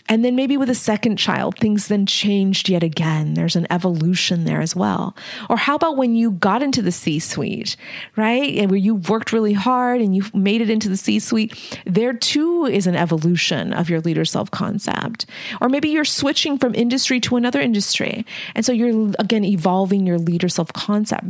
And 0.07 0.23
then 0.23 0.35
maybe 0.35 0.55
with 0.55 0.69
a 0.69 0.75
second 0.75 1.17
child, 1.17 1.57
things 1.57 1.87
then 1.87 2.05
changed 2.05 2.69
yet 2.69 2.83
again. 2.83 3.33
There's 3.33 3.55
an 3.55 3.65
evolution 3.71 4.45
there 4.45 4.61
as 4.61 4.75
well. 4.75 5.15
Or 5.49 5.57
how 5.57 5.75
about 5.75 5.97
when 5.97 6.15
you 6.15 6.31
got 6.31 6.61
into 6.61 6.83
the 6.83 6.91
C 6.91 7.17
suite, 7.17 7.75
right? 8.15 8.55
And 8.55 8.69
where 8.69 8.77
you 8.77 8.95
worked 8.95 9.33
really 9.33 9.53
hard 9.53 10.01
and 10.01 10.15
you 10.15 10.23
made 10.33 10.61
it 10.61 10.69
into 10.69 10.89
the 10.89 10.97
C 10.97 11.17
suite, 11.17 11.79
there 11.85 12.13
too 12.13 12.65
is 12.65 12.85
an 12.85 12.95
evolution 12.95 13.73
of 13.73 13.89
your 13.89 13.99
leader 14.01 14.25
self 14.25 14.51
concept. 14.51 15.25
Or 15.59 15.69
maybe 15.69 15.89
you're 15.89 16.05
switching 16.05 16.59
from 16.59 16.75
industry 16.75 17.19
to 17.21 17.35
another 17.35 17.59
industry. 17.59 18.27
And 18.53 18.63
so 18.63 18.71
you're 18.71 19.11
again 19.17 19.43
evolving 19.43 20.05
your 20.05 20.19
leader 20.19 20.49
self 20.49 20.71
concept. 20.73 21.25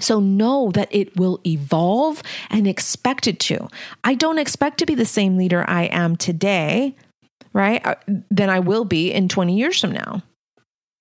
So 0.00 0.18
know 0.18 0.70
that 0.72 0.88
it 0.90 1.16
will 1.16 1.40
evolve 1.46 2.22
and 2.48 2.66
expect 2.66 3.26
it 3.28 3.38
to. 3.40 3.68
I 4.02 4.14
don't 4.14 4.38
expect 4.38 4.78
to 4.78 4.86
be 4.86 4.94
the 4.94 5.04
same 5.04 5.36
leader 5.36 5.64
I 5.68 5.84
am 5.84 6.16
today 6.16 6.96
right? 7.52 7.84
Uh, 7.84 7.94
than 8.30 8.50
I 8.50 8.60
will 8.60 8.84
be 8.84 9.12
in 9.12 9.28
20 9.28 9.56
years 9.56 9.80
from 9.80 9.92
now. 9.92 10.22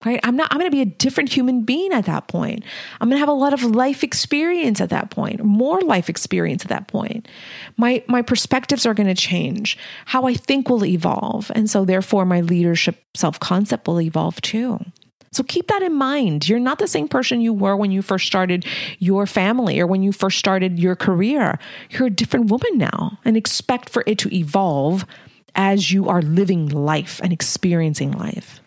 Right? 0.06 0.22
I'm 0.24 0.38
not 0.38 0.48
I'm 0.50 0.60
going 0.60 0.72
to 0.72 0.76
be 0.76 0.82
a 0.82 0.86
different 0.86 1.30
human 1.30 1.64
being 1.64 1.92
at 1.92 2.06
that 2.06 2.30
point. 2.30 2.64
I'm 3.02 3.10
going 3.10 3.18
to 3.18 3.20
have 3.20 3.28
a 3.28 3.34
lot 3.34 3.54
of 3.54 3.64
life 3.64 4.02
experience 4.02 4.80
at 4.80 4.92
that 4.92 5.10
point, 5.10 5.44
more 5.44 5.82
life 5.82 6.10
experience 6.10 6.64
at 6.64 6.70
that 6.70 6.88
point. 6.88 7.28
My 7.76 8.02
my 8.08 8.22
perspectives 8.22 8.86
are 8.86 8.94
going 8.94 9.08
to 9.08 9.14
change. 9.14 9.78
How 10.06 10.24
I 10.24 10.36
think 10.36 10.70
will 10.70 10.86
evolve, 10.86 11.52
and 11.54 11.70
so 11.70 11.84
therefore 11.84 12.24
my 12.24 12.40
leadership 12.40 13.04
self-concept 13.14 13.90
will 13.90 14.00
evolve 14.00 14.40
too. 14.40 14.80
So 15.32 15.44
keep 15.44 15.68
that 15.68 15.84
in 15.84 15.94
mind. 15.94 16.48
You're 16.48 16.60
not 16.60 16.80
the 16.80 16.88
same 16.88 17.08
person 17.08 17.42
you 17.42 17.54
were 17.54 17.76
when 17.76 17.92
you 17.92 18.02
first 18.02 18.26
started 18.26 18.66
your 19.00 19.28
family 19.28 19.80
or 19.80 19.86
when 19.86 20.02
you 20.02 20.12
first 20.12 20.40
started 20.40 20.80
your 20.80 20.96
career. 20.96 21.60
You're 21.92 22.08
a 22.08 22.12
different 22.12 22.50
woman 22.50 22.78
now 22.78 23.20
and 23.26 23.38
expect 23.38 23.90
for 23.90 24.04
it 24.08 24.18
to 24.20 24.36
evolve 24.36 25.06
as 25.56 25.92
you 25.92 26.08
are 26.10 26.22
living 26.22 26.68
life 26.68 27.20
and 27.24 27.34
experiencing 27.34 28.12
life. 28.12 28.62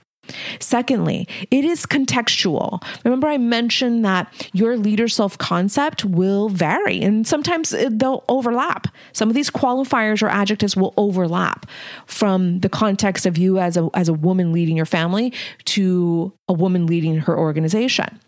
Secondly, 0.61 1.27
it 1.51 1.65
is 1.65 1.85
contextual. 1.85 2.83
Remember, 3.05 3.27
I 3.27 3.39
mentioned 3.39 4.05
that 4.05 4.51
your 4.53 4.77
leader 4.77 5.09
self 5.09 5.37
concept 5.37 6.05
will 6.05 6.49
vary 6.49 7.03
and 7.03 7.27
sometimes 7.27 7.75
they'll 7.91 8.25
overlap. 8.29 8.87
Some 9.13 9.29
of 9.29 9.35
these 9.35 9.51
qualifiers 9.51 10.23
or 10.23 10.29
adjectives 10.29 10.77
will 10.77 10.95
overlap 10.97 11.67
from 12.07 12.61
the 12.61 12.69
context 12.69 13.27
of 13.27 13.37
you 13.37 13.59
as 13.59 13.77
a, 13.77 13.89
as 13.95 14.09
a 14.09 14.15
woman 14.15 14.53
leading 14.53 14.77
your 14.77 14.87
family 14.87 15.33
to 15.67 16.33
a 16.49 16.53
woman 16.53 16.87
leading 16.87 17.19
her 17.19 17.37
organization. 17.37 18.21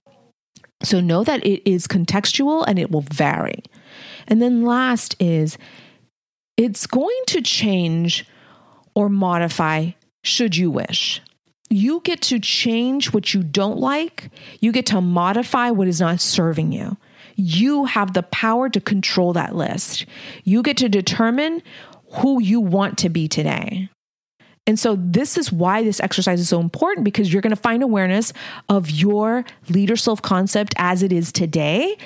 So 0.82 1.00
know 1.00 1.22
that 1.24 1.46
it 1.46 1.62
is 1.68 1.86
contextual 1.86 2.64
and 2.66 2.78
it 2.78 2.90
will 2.90 3.04
vary. 3.12 3.62
And 4.26 4.42
then 4.42 4.64
last 4.64 5.14
is 5.20 5.56
it's 6.56 6.86
going 6.86 7.20
to 7.28 7.40
change 7.40 8.26
or 8.94 9.08
modify 9.08 9.90
should 10.22 10.56
you 10.56 10.70
wish. 10.70 11.20
You 11.70 12.00
get 12.04 12.22
to 12.22 12.38
change 12.38 13.12
what 13.12 13.34
you 13.34 13.42
don't 13.42 13.78
like. 13.78 14.30
You 14.60 14.72
get 14.72 14.86
to 14.86 15.00
modify 15.00 15.70
what 15.70 15.88
is 15.88 16.00
not 16.00 16.20
serving 16.20 16.72
you. 16.72 16.96
You 17.36 17.84
have 17.86 18.12
the 18.12 18.22
power 18.22 18.68
to 18.68 18.80
control 18.80 19.32
that 19.32 19.56
list. 19.56 20.06
You 20.44 20.62
get 20.62 20.76
to 20.78 20.88
determine 20.88 21.62
who 22.12 22.40
you 22.40 22.60
want 22.60 22.98
to 22.98 23.08
be 23.08 23.26
today. 23.28 23.88
And 24.66 24.78
so, 24.78 24.96
this 24.98 25.36
is 25.36 25.52
why 25.52 25.82
this 25.82 26.00
exercise 26.00 26.40
is 26.40 26.48
so 26.48 26.60
important 26.60 27.04
because 27.04 27.32
you're 27.32 27.42
going 27.42 27.54
to 27.54 27.60
find 27.60 27.82
awareness 27.82 28.32
of 28.68 28.90
your 28.90 29.44
leader 29.68 29.96
self 29.96 30.22
concept 30.22 30.74
as 30.78 31.02
it 31.02 31.12
is 31.12 31.32
today 31.32 31.96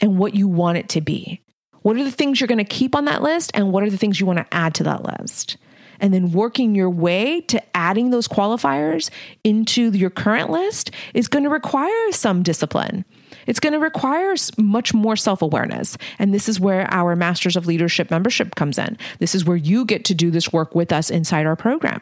and 0.00 0.18
what 0.18 0.34
you 0.34 0.48
want 0.48 0.78
it 0.78 0.88
to 0.90 1.00
be. 1.00 1.40
What 1.82 1.96
are 1.96 2.04
the 2.04 2.10
things 2.10 2.40
you're 2.40 2.48
going 2.48 2.58
to 2.58 2.64
keep 2.64 2.96
on 2.96 3.04
that 3.04 3.22
list? 3.22 3.52
And 3.54 3.72
what 3.72 3.84
are 3.84 3.90
the 3.90 3.96
things 3.96 4.18
you 4.18 4.26
want 4.26 4.38
to 4.38 4.46
add 4.52 4.74
to 4.76 4.84
that 4.84 5.04
list? 5.04 5.58
And 6.00 6.12
then 6.14 6.32
working 6.32 6.74
your 6.74 6.90
way 6.90 7.40
to 7.42 7.62
adding 7.76 8.10
those 8.10 8.28
qualifiers 8.28 9.10
into 9.44 9.90
your 9.90 10.10
current 10.10 10.50
list 10.50 10.90
is 11.14 11.28
going 11.28 11.44
to 11.44 11.50
require 11.50 12.12
some 12.12 12.42
discipline. 12.42 13.04
It's 13.46 13.60
going 13.60 13.72
to 13.72 13.78
require 13.78 14.34
much 14.56 14.92
more 14.94 15.16
self 15.16 15.42
awareness. 15.42 15.96
And 16.18 16.32
this 16.32 16.48
is 16.48 16.60
where 16.60 16.86
our 16.92 17.16
Masters 17.16 17.56
of 17.56 17.66
Leadership 17.66 18.10
membership 18.10 18.54
comes 18.54 18.78
in. 18.78 18.96
This 19.18 19.34
is 19.34 19.44
where 19.44 19.56
you 19.56 19.84
get 19.84 20.04
to 20.06 20.14
do 20.14 20.30
this 20.30 20.52
work 20.52 20.74
with 20.74 20.92
us 20.92 21.10
inside 21.10 21.46
our 21.46 21.56
program. 21.56 22.00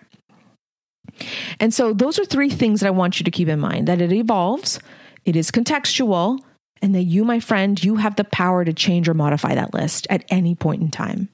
And 1.61 1.73
so, 1.73 1.93
those 1.93 2.19
are 2.19 2.25
three 2.25 2.51
things 2.51 2.81
that 2.81 2.89
I 2.89 2.91
want 2.91 3.21
you 3.21 3.25
to 3.25 3.31
keep 3.31 3.49
in 3.49 3.61
mind 3.61 3.87
that 3.89 4.01
it 4.01 4.13
evolves, 4.13 4.81
it 5.25 5.37
is 5.37 5.51
contextual, 5.51 6.41
and 6.83 6.95
that 6.95 7.05
you, 7.05 7.25
my 7.25 7.41
friend, 7.41 7.83
you 7.83 7.97
have 7.97 8.17
the 8.17 8.25
power 8.25 8.65
to 8.65 8.73
change 8.73 9.09
or 9.09 9.15
modify 9.15 9.55
that 9.55 9.73
list 9.73 10.07
at 10.11 10.25
any 10.29 10.55
point 10.55 10.83
in 10.83 10.91
time. 10.91 11.29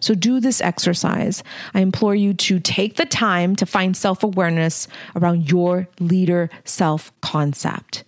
So 0.00 0.14
do 0.14 0.40
this 0.40 0.60
exercise. 0.60 1.42
I 1.74 1.80
implore 1.80 2.14
you 2.14 2.34
to 2.34 2.60
take 2.60 2.96
the 2.96 3.06
time 3.06 3.56
to 3.56 3.66
find 3.66 3.96
self 3.96 4.22
awareness 4.22 4.88
around 5.16 5.50
your 5.50 5.88
leader 5.98 6.50
self 6.64 7.12
concept. 7.20 8.04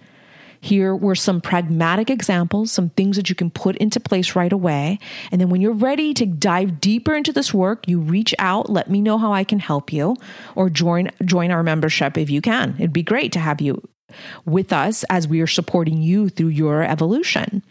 Here 0.62 0.94
were 0.94 1.16
some 1.16 1.40
pragmatic 1.40 2.08
examples, 2.08 2.70
some 2.70 2.90
things 2.90 3.16
that 3.16 3.28
you 3.28 3.34
can 3.34 3.50
put 3.50 3.74
into 3.78 3.98
place 3.98 4.36
right 4.36 4.52
away. 4.52 5.00
And 5.32 5.40
then 5.40 5.50
when 5.50 5.60
you're 5.60 5.72
ready 5.72 6.14
to 6.14 6.24
dive 6.24 6.80
deeper 6.80 7.16
into 7.16 7.32
this 7.32 7.52
work, 7.52 7.88
you 7.88 7.98
reach 7.98 8.32
out, 8.38 8.70
let 8.70 8.88
me 8.88 9.00
know 9.00 9.18
how 9.18 9.32
I 9.32 9.42
can 9.42 9.58
help 9.58 9.92
you, 9.92 10.16
or 10.54 10.70
join 10.70 11.10
join 11.24 11.50
our 11.50 11.64
membership 11.64 12.16
if 12.16 12.30
you 12.30 12.40
can. 12.40 12.76
It'd 12.78 12.92
be 12.92 13.02
great 13.02 13.32
to 13.32 13.40
have 13.40 13.60
you 13.60 13.82
with 14.44 14.72
us 14.72 15.04
as 15.10 15.26
we 15.26 15.40
are 15.40 15.48
supporting 15.48 16.00
you 16.00 16.28
through 16.28 16.48
your 16.48 16.84
evolution. 16.84 17.64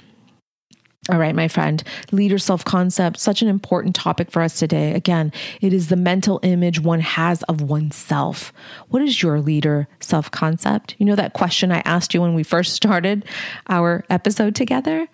All 1.10 1.18
right, 1.18 1.34
my 1.34 1.48
friend, 1.48 1.84
leader 2.12 2.38
self 2.38 2.64
concept, 2.64 3.20
such 3.20 3.42
an 3.42 3.48
important 3.48 3.96
topic 3.96 4.30
for 4.30 4.44
us 4.44 4.60
today. 4.60 4.94
Again, 4.94 5.34
it 5.60 5.74
is 5.74 5.90
the 5.90 5.96
mental 5.96 6.40
image 6.44 6.80
one 6.80 7.00
has 7.00 7.42
of 7.44 7.60
oneself. 7.60 8.54
What 8.90 9.02
is 9.02 9.24
your 9.24 9.42
leader 9.42 9.88
self 10.00 10.30
concept? 10.30 10.96
You 11.00 11.08
know 11.08 11.16
that 11.16 11.34
question 11.34 11.72
I 11.72 11.82
asked 11.86 12.14
you 12.14 12.22
when 12.22 12.36
we 12.36 12.44
first 12.44 12.74
started 12.74 13.26
our 13.68 14.06
episode 14.12 14.54
together? 14.54 15.08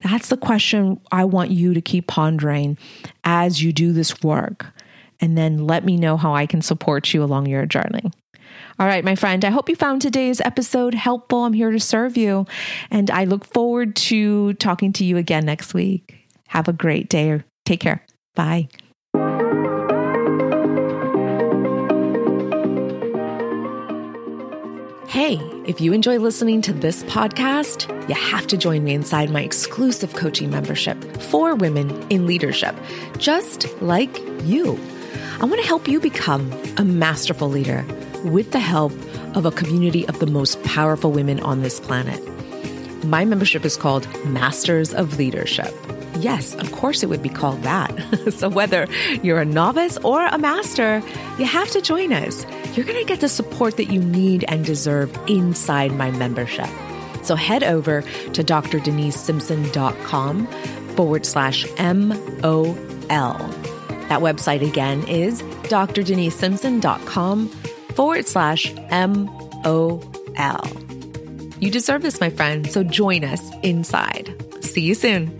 That's 0.00 0.30
the 0.30 0.36
question 0.36 1.00
I 1.12 1.26
want 1.26 1.52
you 1.52 1.74
to 1.74 1.80
keep 1.80 2.08
pondering 2.08 2.76
as 3.22 3.62
you 3.62 3.72
do 3.72 3.92
this 3.92 4.24
work. 4.24 4.66
And 5.20 5.38
then 5.38 5.64
let 5.64 5.84
me 5.84 5.96
know 5.96 6.16
how 6.16 6.34
I 6.34 6.46
can 6.46 6.60
support 6.60 7.14
you 7.14 7.22
along 7.22 7.46
your 7.46 7.66
journey. 7.66 8.10
All 8.80 8.86
right, 8.86 9.04
my 9.04 9.14
friend, 9.14 9.44
I 9.44 9.50
hope 9.50 9.68
you 9.68 9.76
found 9.76 10.00
today's 10.00 10.40
episode 10.40 10.94
helpful. 10.94 11.44
I'm 11.44 11.52
here 11.52 11.70
to 11.70 11.78
serve 11.78 12.16
you. 12.16 12.46
And 12.90 13.10
I 13.10 13.24
look 13.24 13.44
forward 13.44 13.94
to 13.96 14.54
talking 14.54 14.94
to 14.94 15.04
you 15.04 15.18
again 15.18 15.44
next 15.44 15.74
week. 15.74 16.26
Have 16.48 16.66
a 16.66 16.72
great 16.72 17.10
day. 17.10 17.44
Take 17.66 17.80
care. 17.80 18.02
Bye. 18.34 18.68
Hey, 25.08 25.36
if 25.66 25.82
you 25.82 25.92
enjoy 25.92 26.18
listening 26.18 26.62
to 26.62 26.72
this 26.72 27.02
podcast, 27.02 27.86
you 28.08 28.14
have 28.14 28.46
to 28.46 28.56
join 28.56 28.82
me 28.82 28.94
inside 28.94 29.28
my 29.28 29.42
exclusive 29.42 30.14
coaching 30.14 30.48
membership 30.48 31.20
for 31.20 31.54
women 31.54 31.90
in 32.08 32.26
leadership, 32.26 32.74
just 33.18 33.66
like 33.82 34.18
you. 34.44 34.80
I 35.38 35.44
want 35.44 35.60
to 35.60 35.66
help 35.66 35.86
you 35.86 36.00
become 36.00 36.50
a 36.78 36.84
masterful 36.84 37.50
leader 37.50 37.84
with 38.24 38.52
the 38.52 38.60
help 38.60 38.92
of 39.34 39.46
a 39.46 39.50
community 39.50 40.06
of 40.08 40.18
the 40.18 40.26
most 40.26 40.62
powerful 40.62 41.10
women 41.10 41.40
on 41.40 41.62
this 41.62 41.80
planet. 41.80 42.20
My 43.04 43.24
membership 43.24 43.64
is 43.64 43.76
called 43.76 44.06
Masters 44.26 44.92
of 44.92 45.18
Leadership. 45.18 45.72
Yes, 46.18 46.54
of 46.56 46.72
course 46.72 47.02
it 47.02 47.08
would 47.08 47.22
be 47.22 47.30
called 47.30 47.62
that. 47.62 47.88
so 48.32 48.48
whether 48.48 48.86
you're 49.22 49.40
a 49.40 49.44
novice 49.44 49.96
or 49.98 50.26
a 50.26 50.38
master, 50.38 51.02
you 51.38 51.44
have 51.46 51.70
to 51.70 51.80
join 51.80 52.12
us. 52.12 52.44
You're 52.76 52.86
going 52.86 52.98
to 52.98 53.06
get 53.06 53.20
the 53.20 53.28
support 53.28 53.76
that 53.78 53.90
you 53.90 54.00
need 54.00 54.44
and 54.48 54.64
deserve 54.64 55.16
inside 55.28 55.92
my 55.92 56.10
membership. 56.10 56.68
So 57.22 57.36
head 57.36 57.62
over 57.62 58.02
to 58.02 58.44
drdenisesimpson.com 58.44 60.46
forward 60.96 61.24
slash 61.24 61.64
MOL. 61.78 62.74
That 64.08 64.20
website 64.20 64.66
again 64.66 65.06
is 65.06 65.42
drdenisesimpson.com 65.42 67.59
forward 68.00 68.26
slash 68.26 68.72
M 68.88 69.28
O 69.66 70.00
L. 70.36 70.64
You 71.60 71.70
deserve 71.70 72.00
this, 72.00 72.18
my 72.18 72.30
friend, 72.30 72.66
so 72.66 72.82
join 72.82 73.24
us 73.24 73.42
inside. 73.62 74.34
See 74.64 74.80
you 74.80 74.94
soon. 74.94 75.39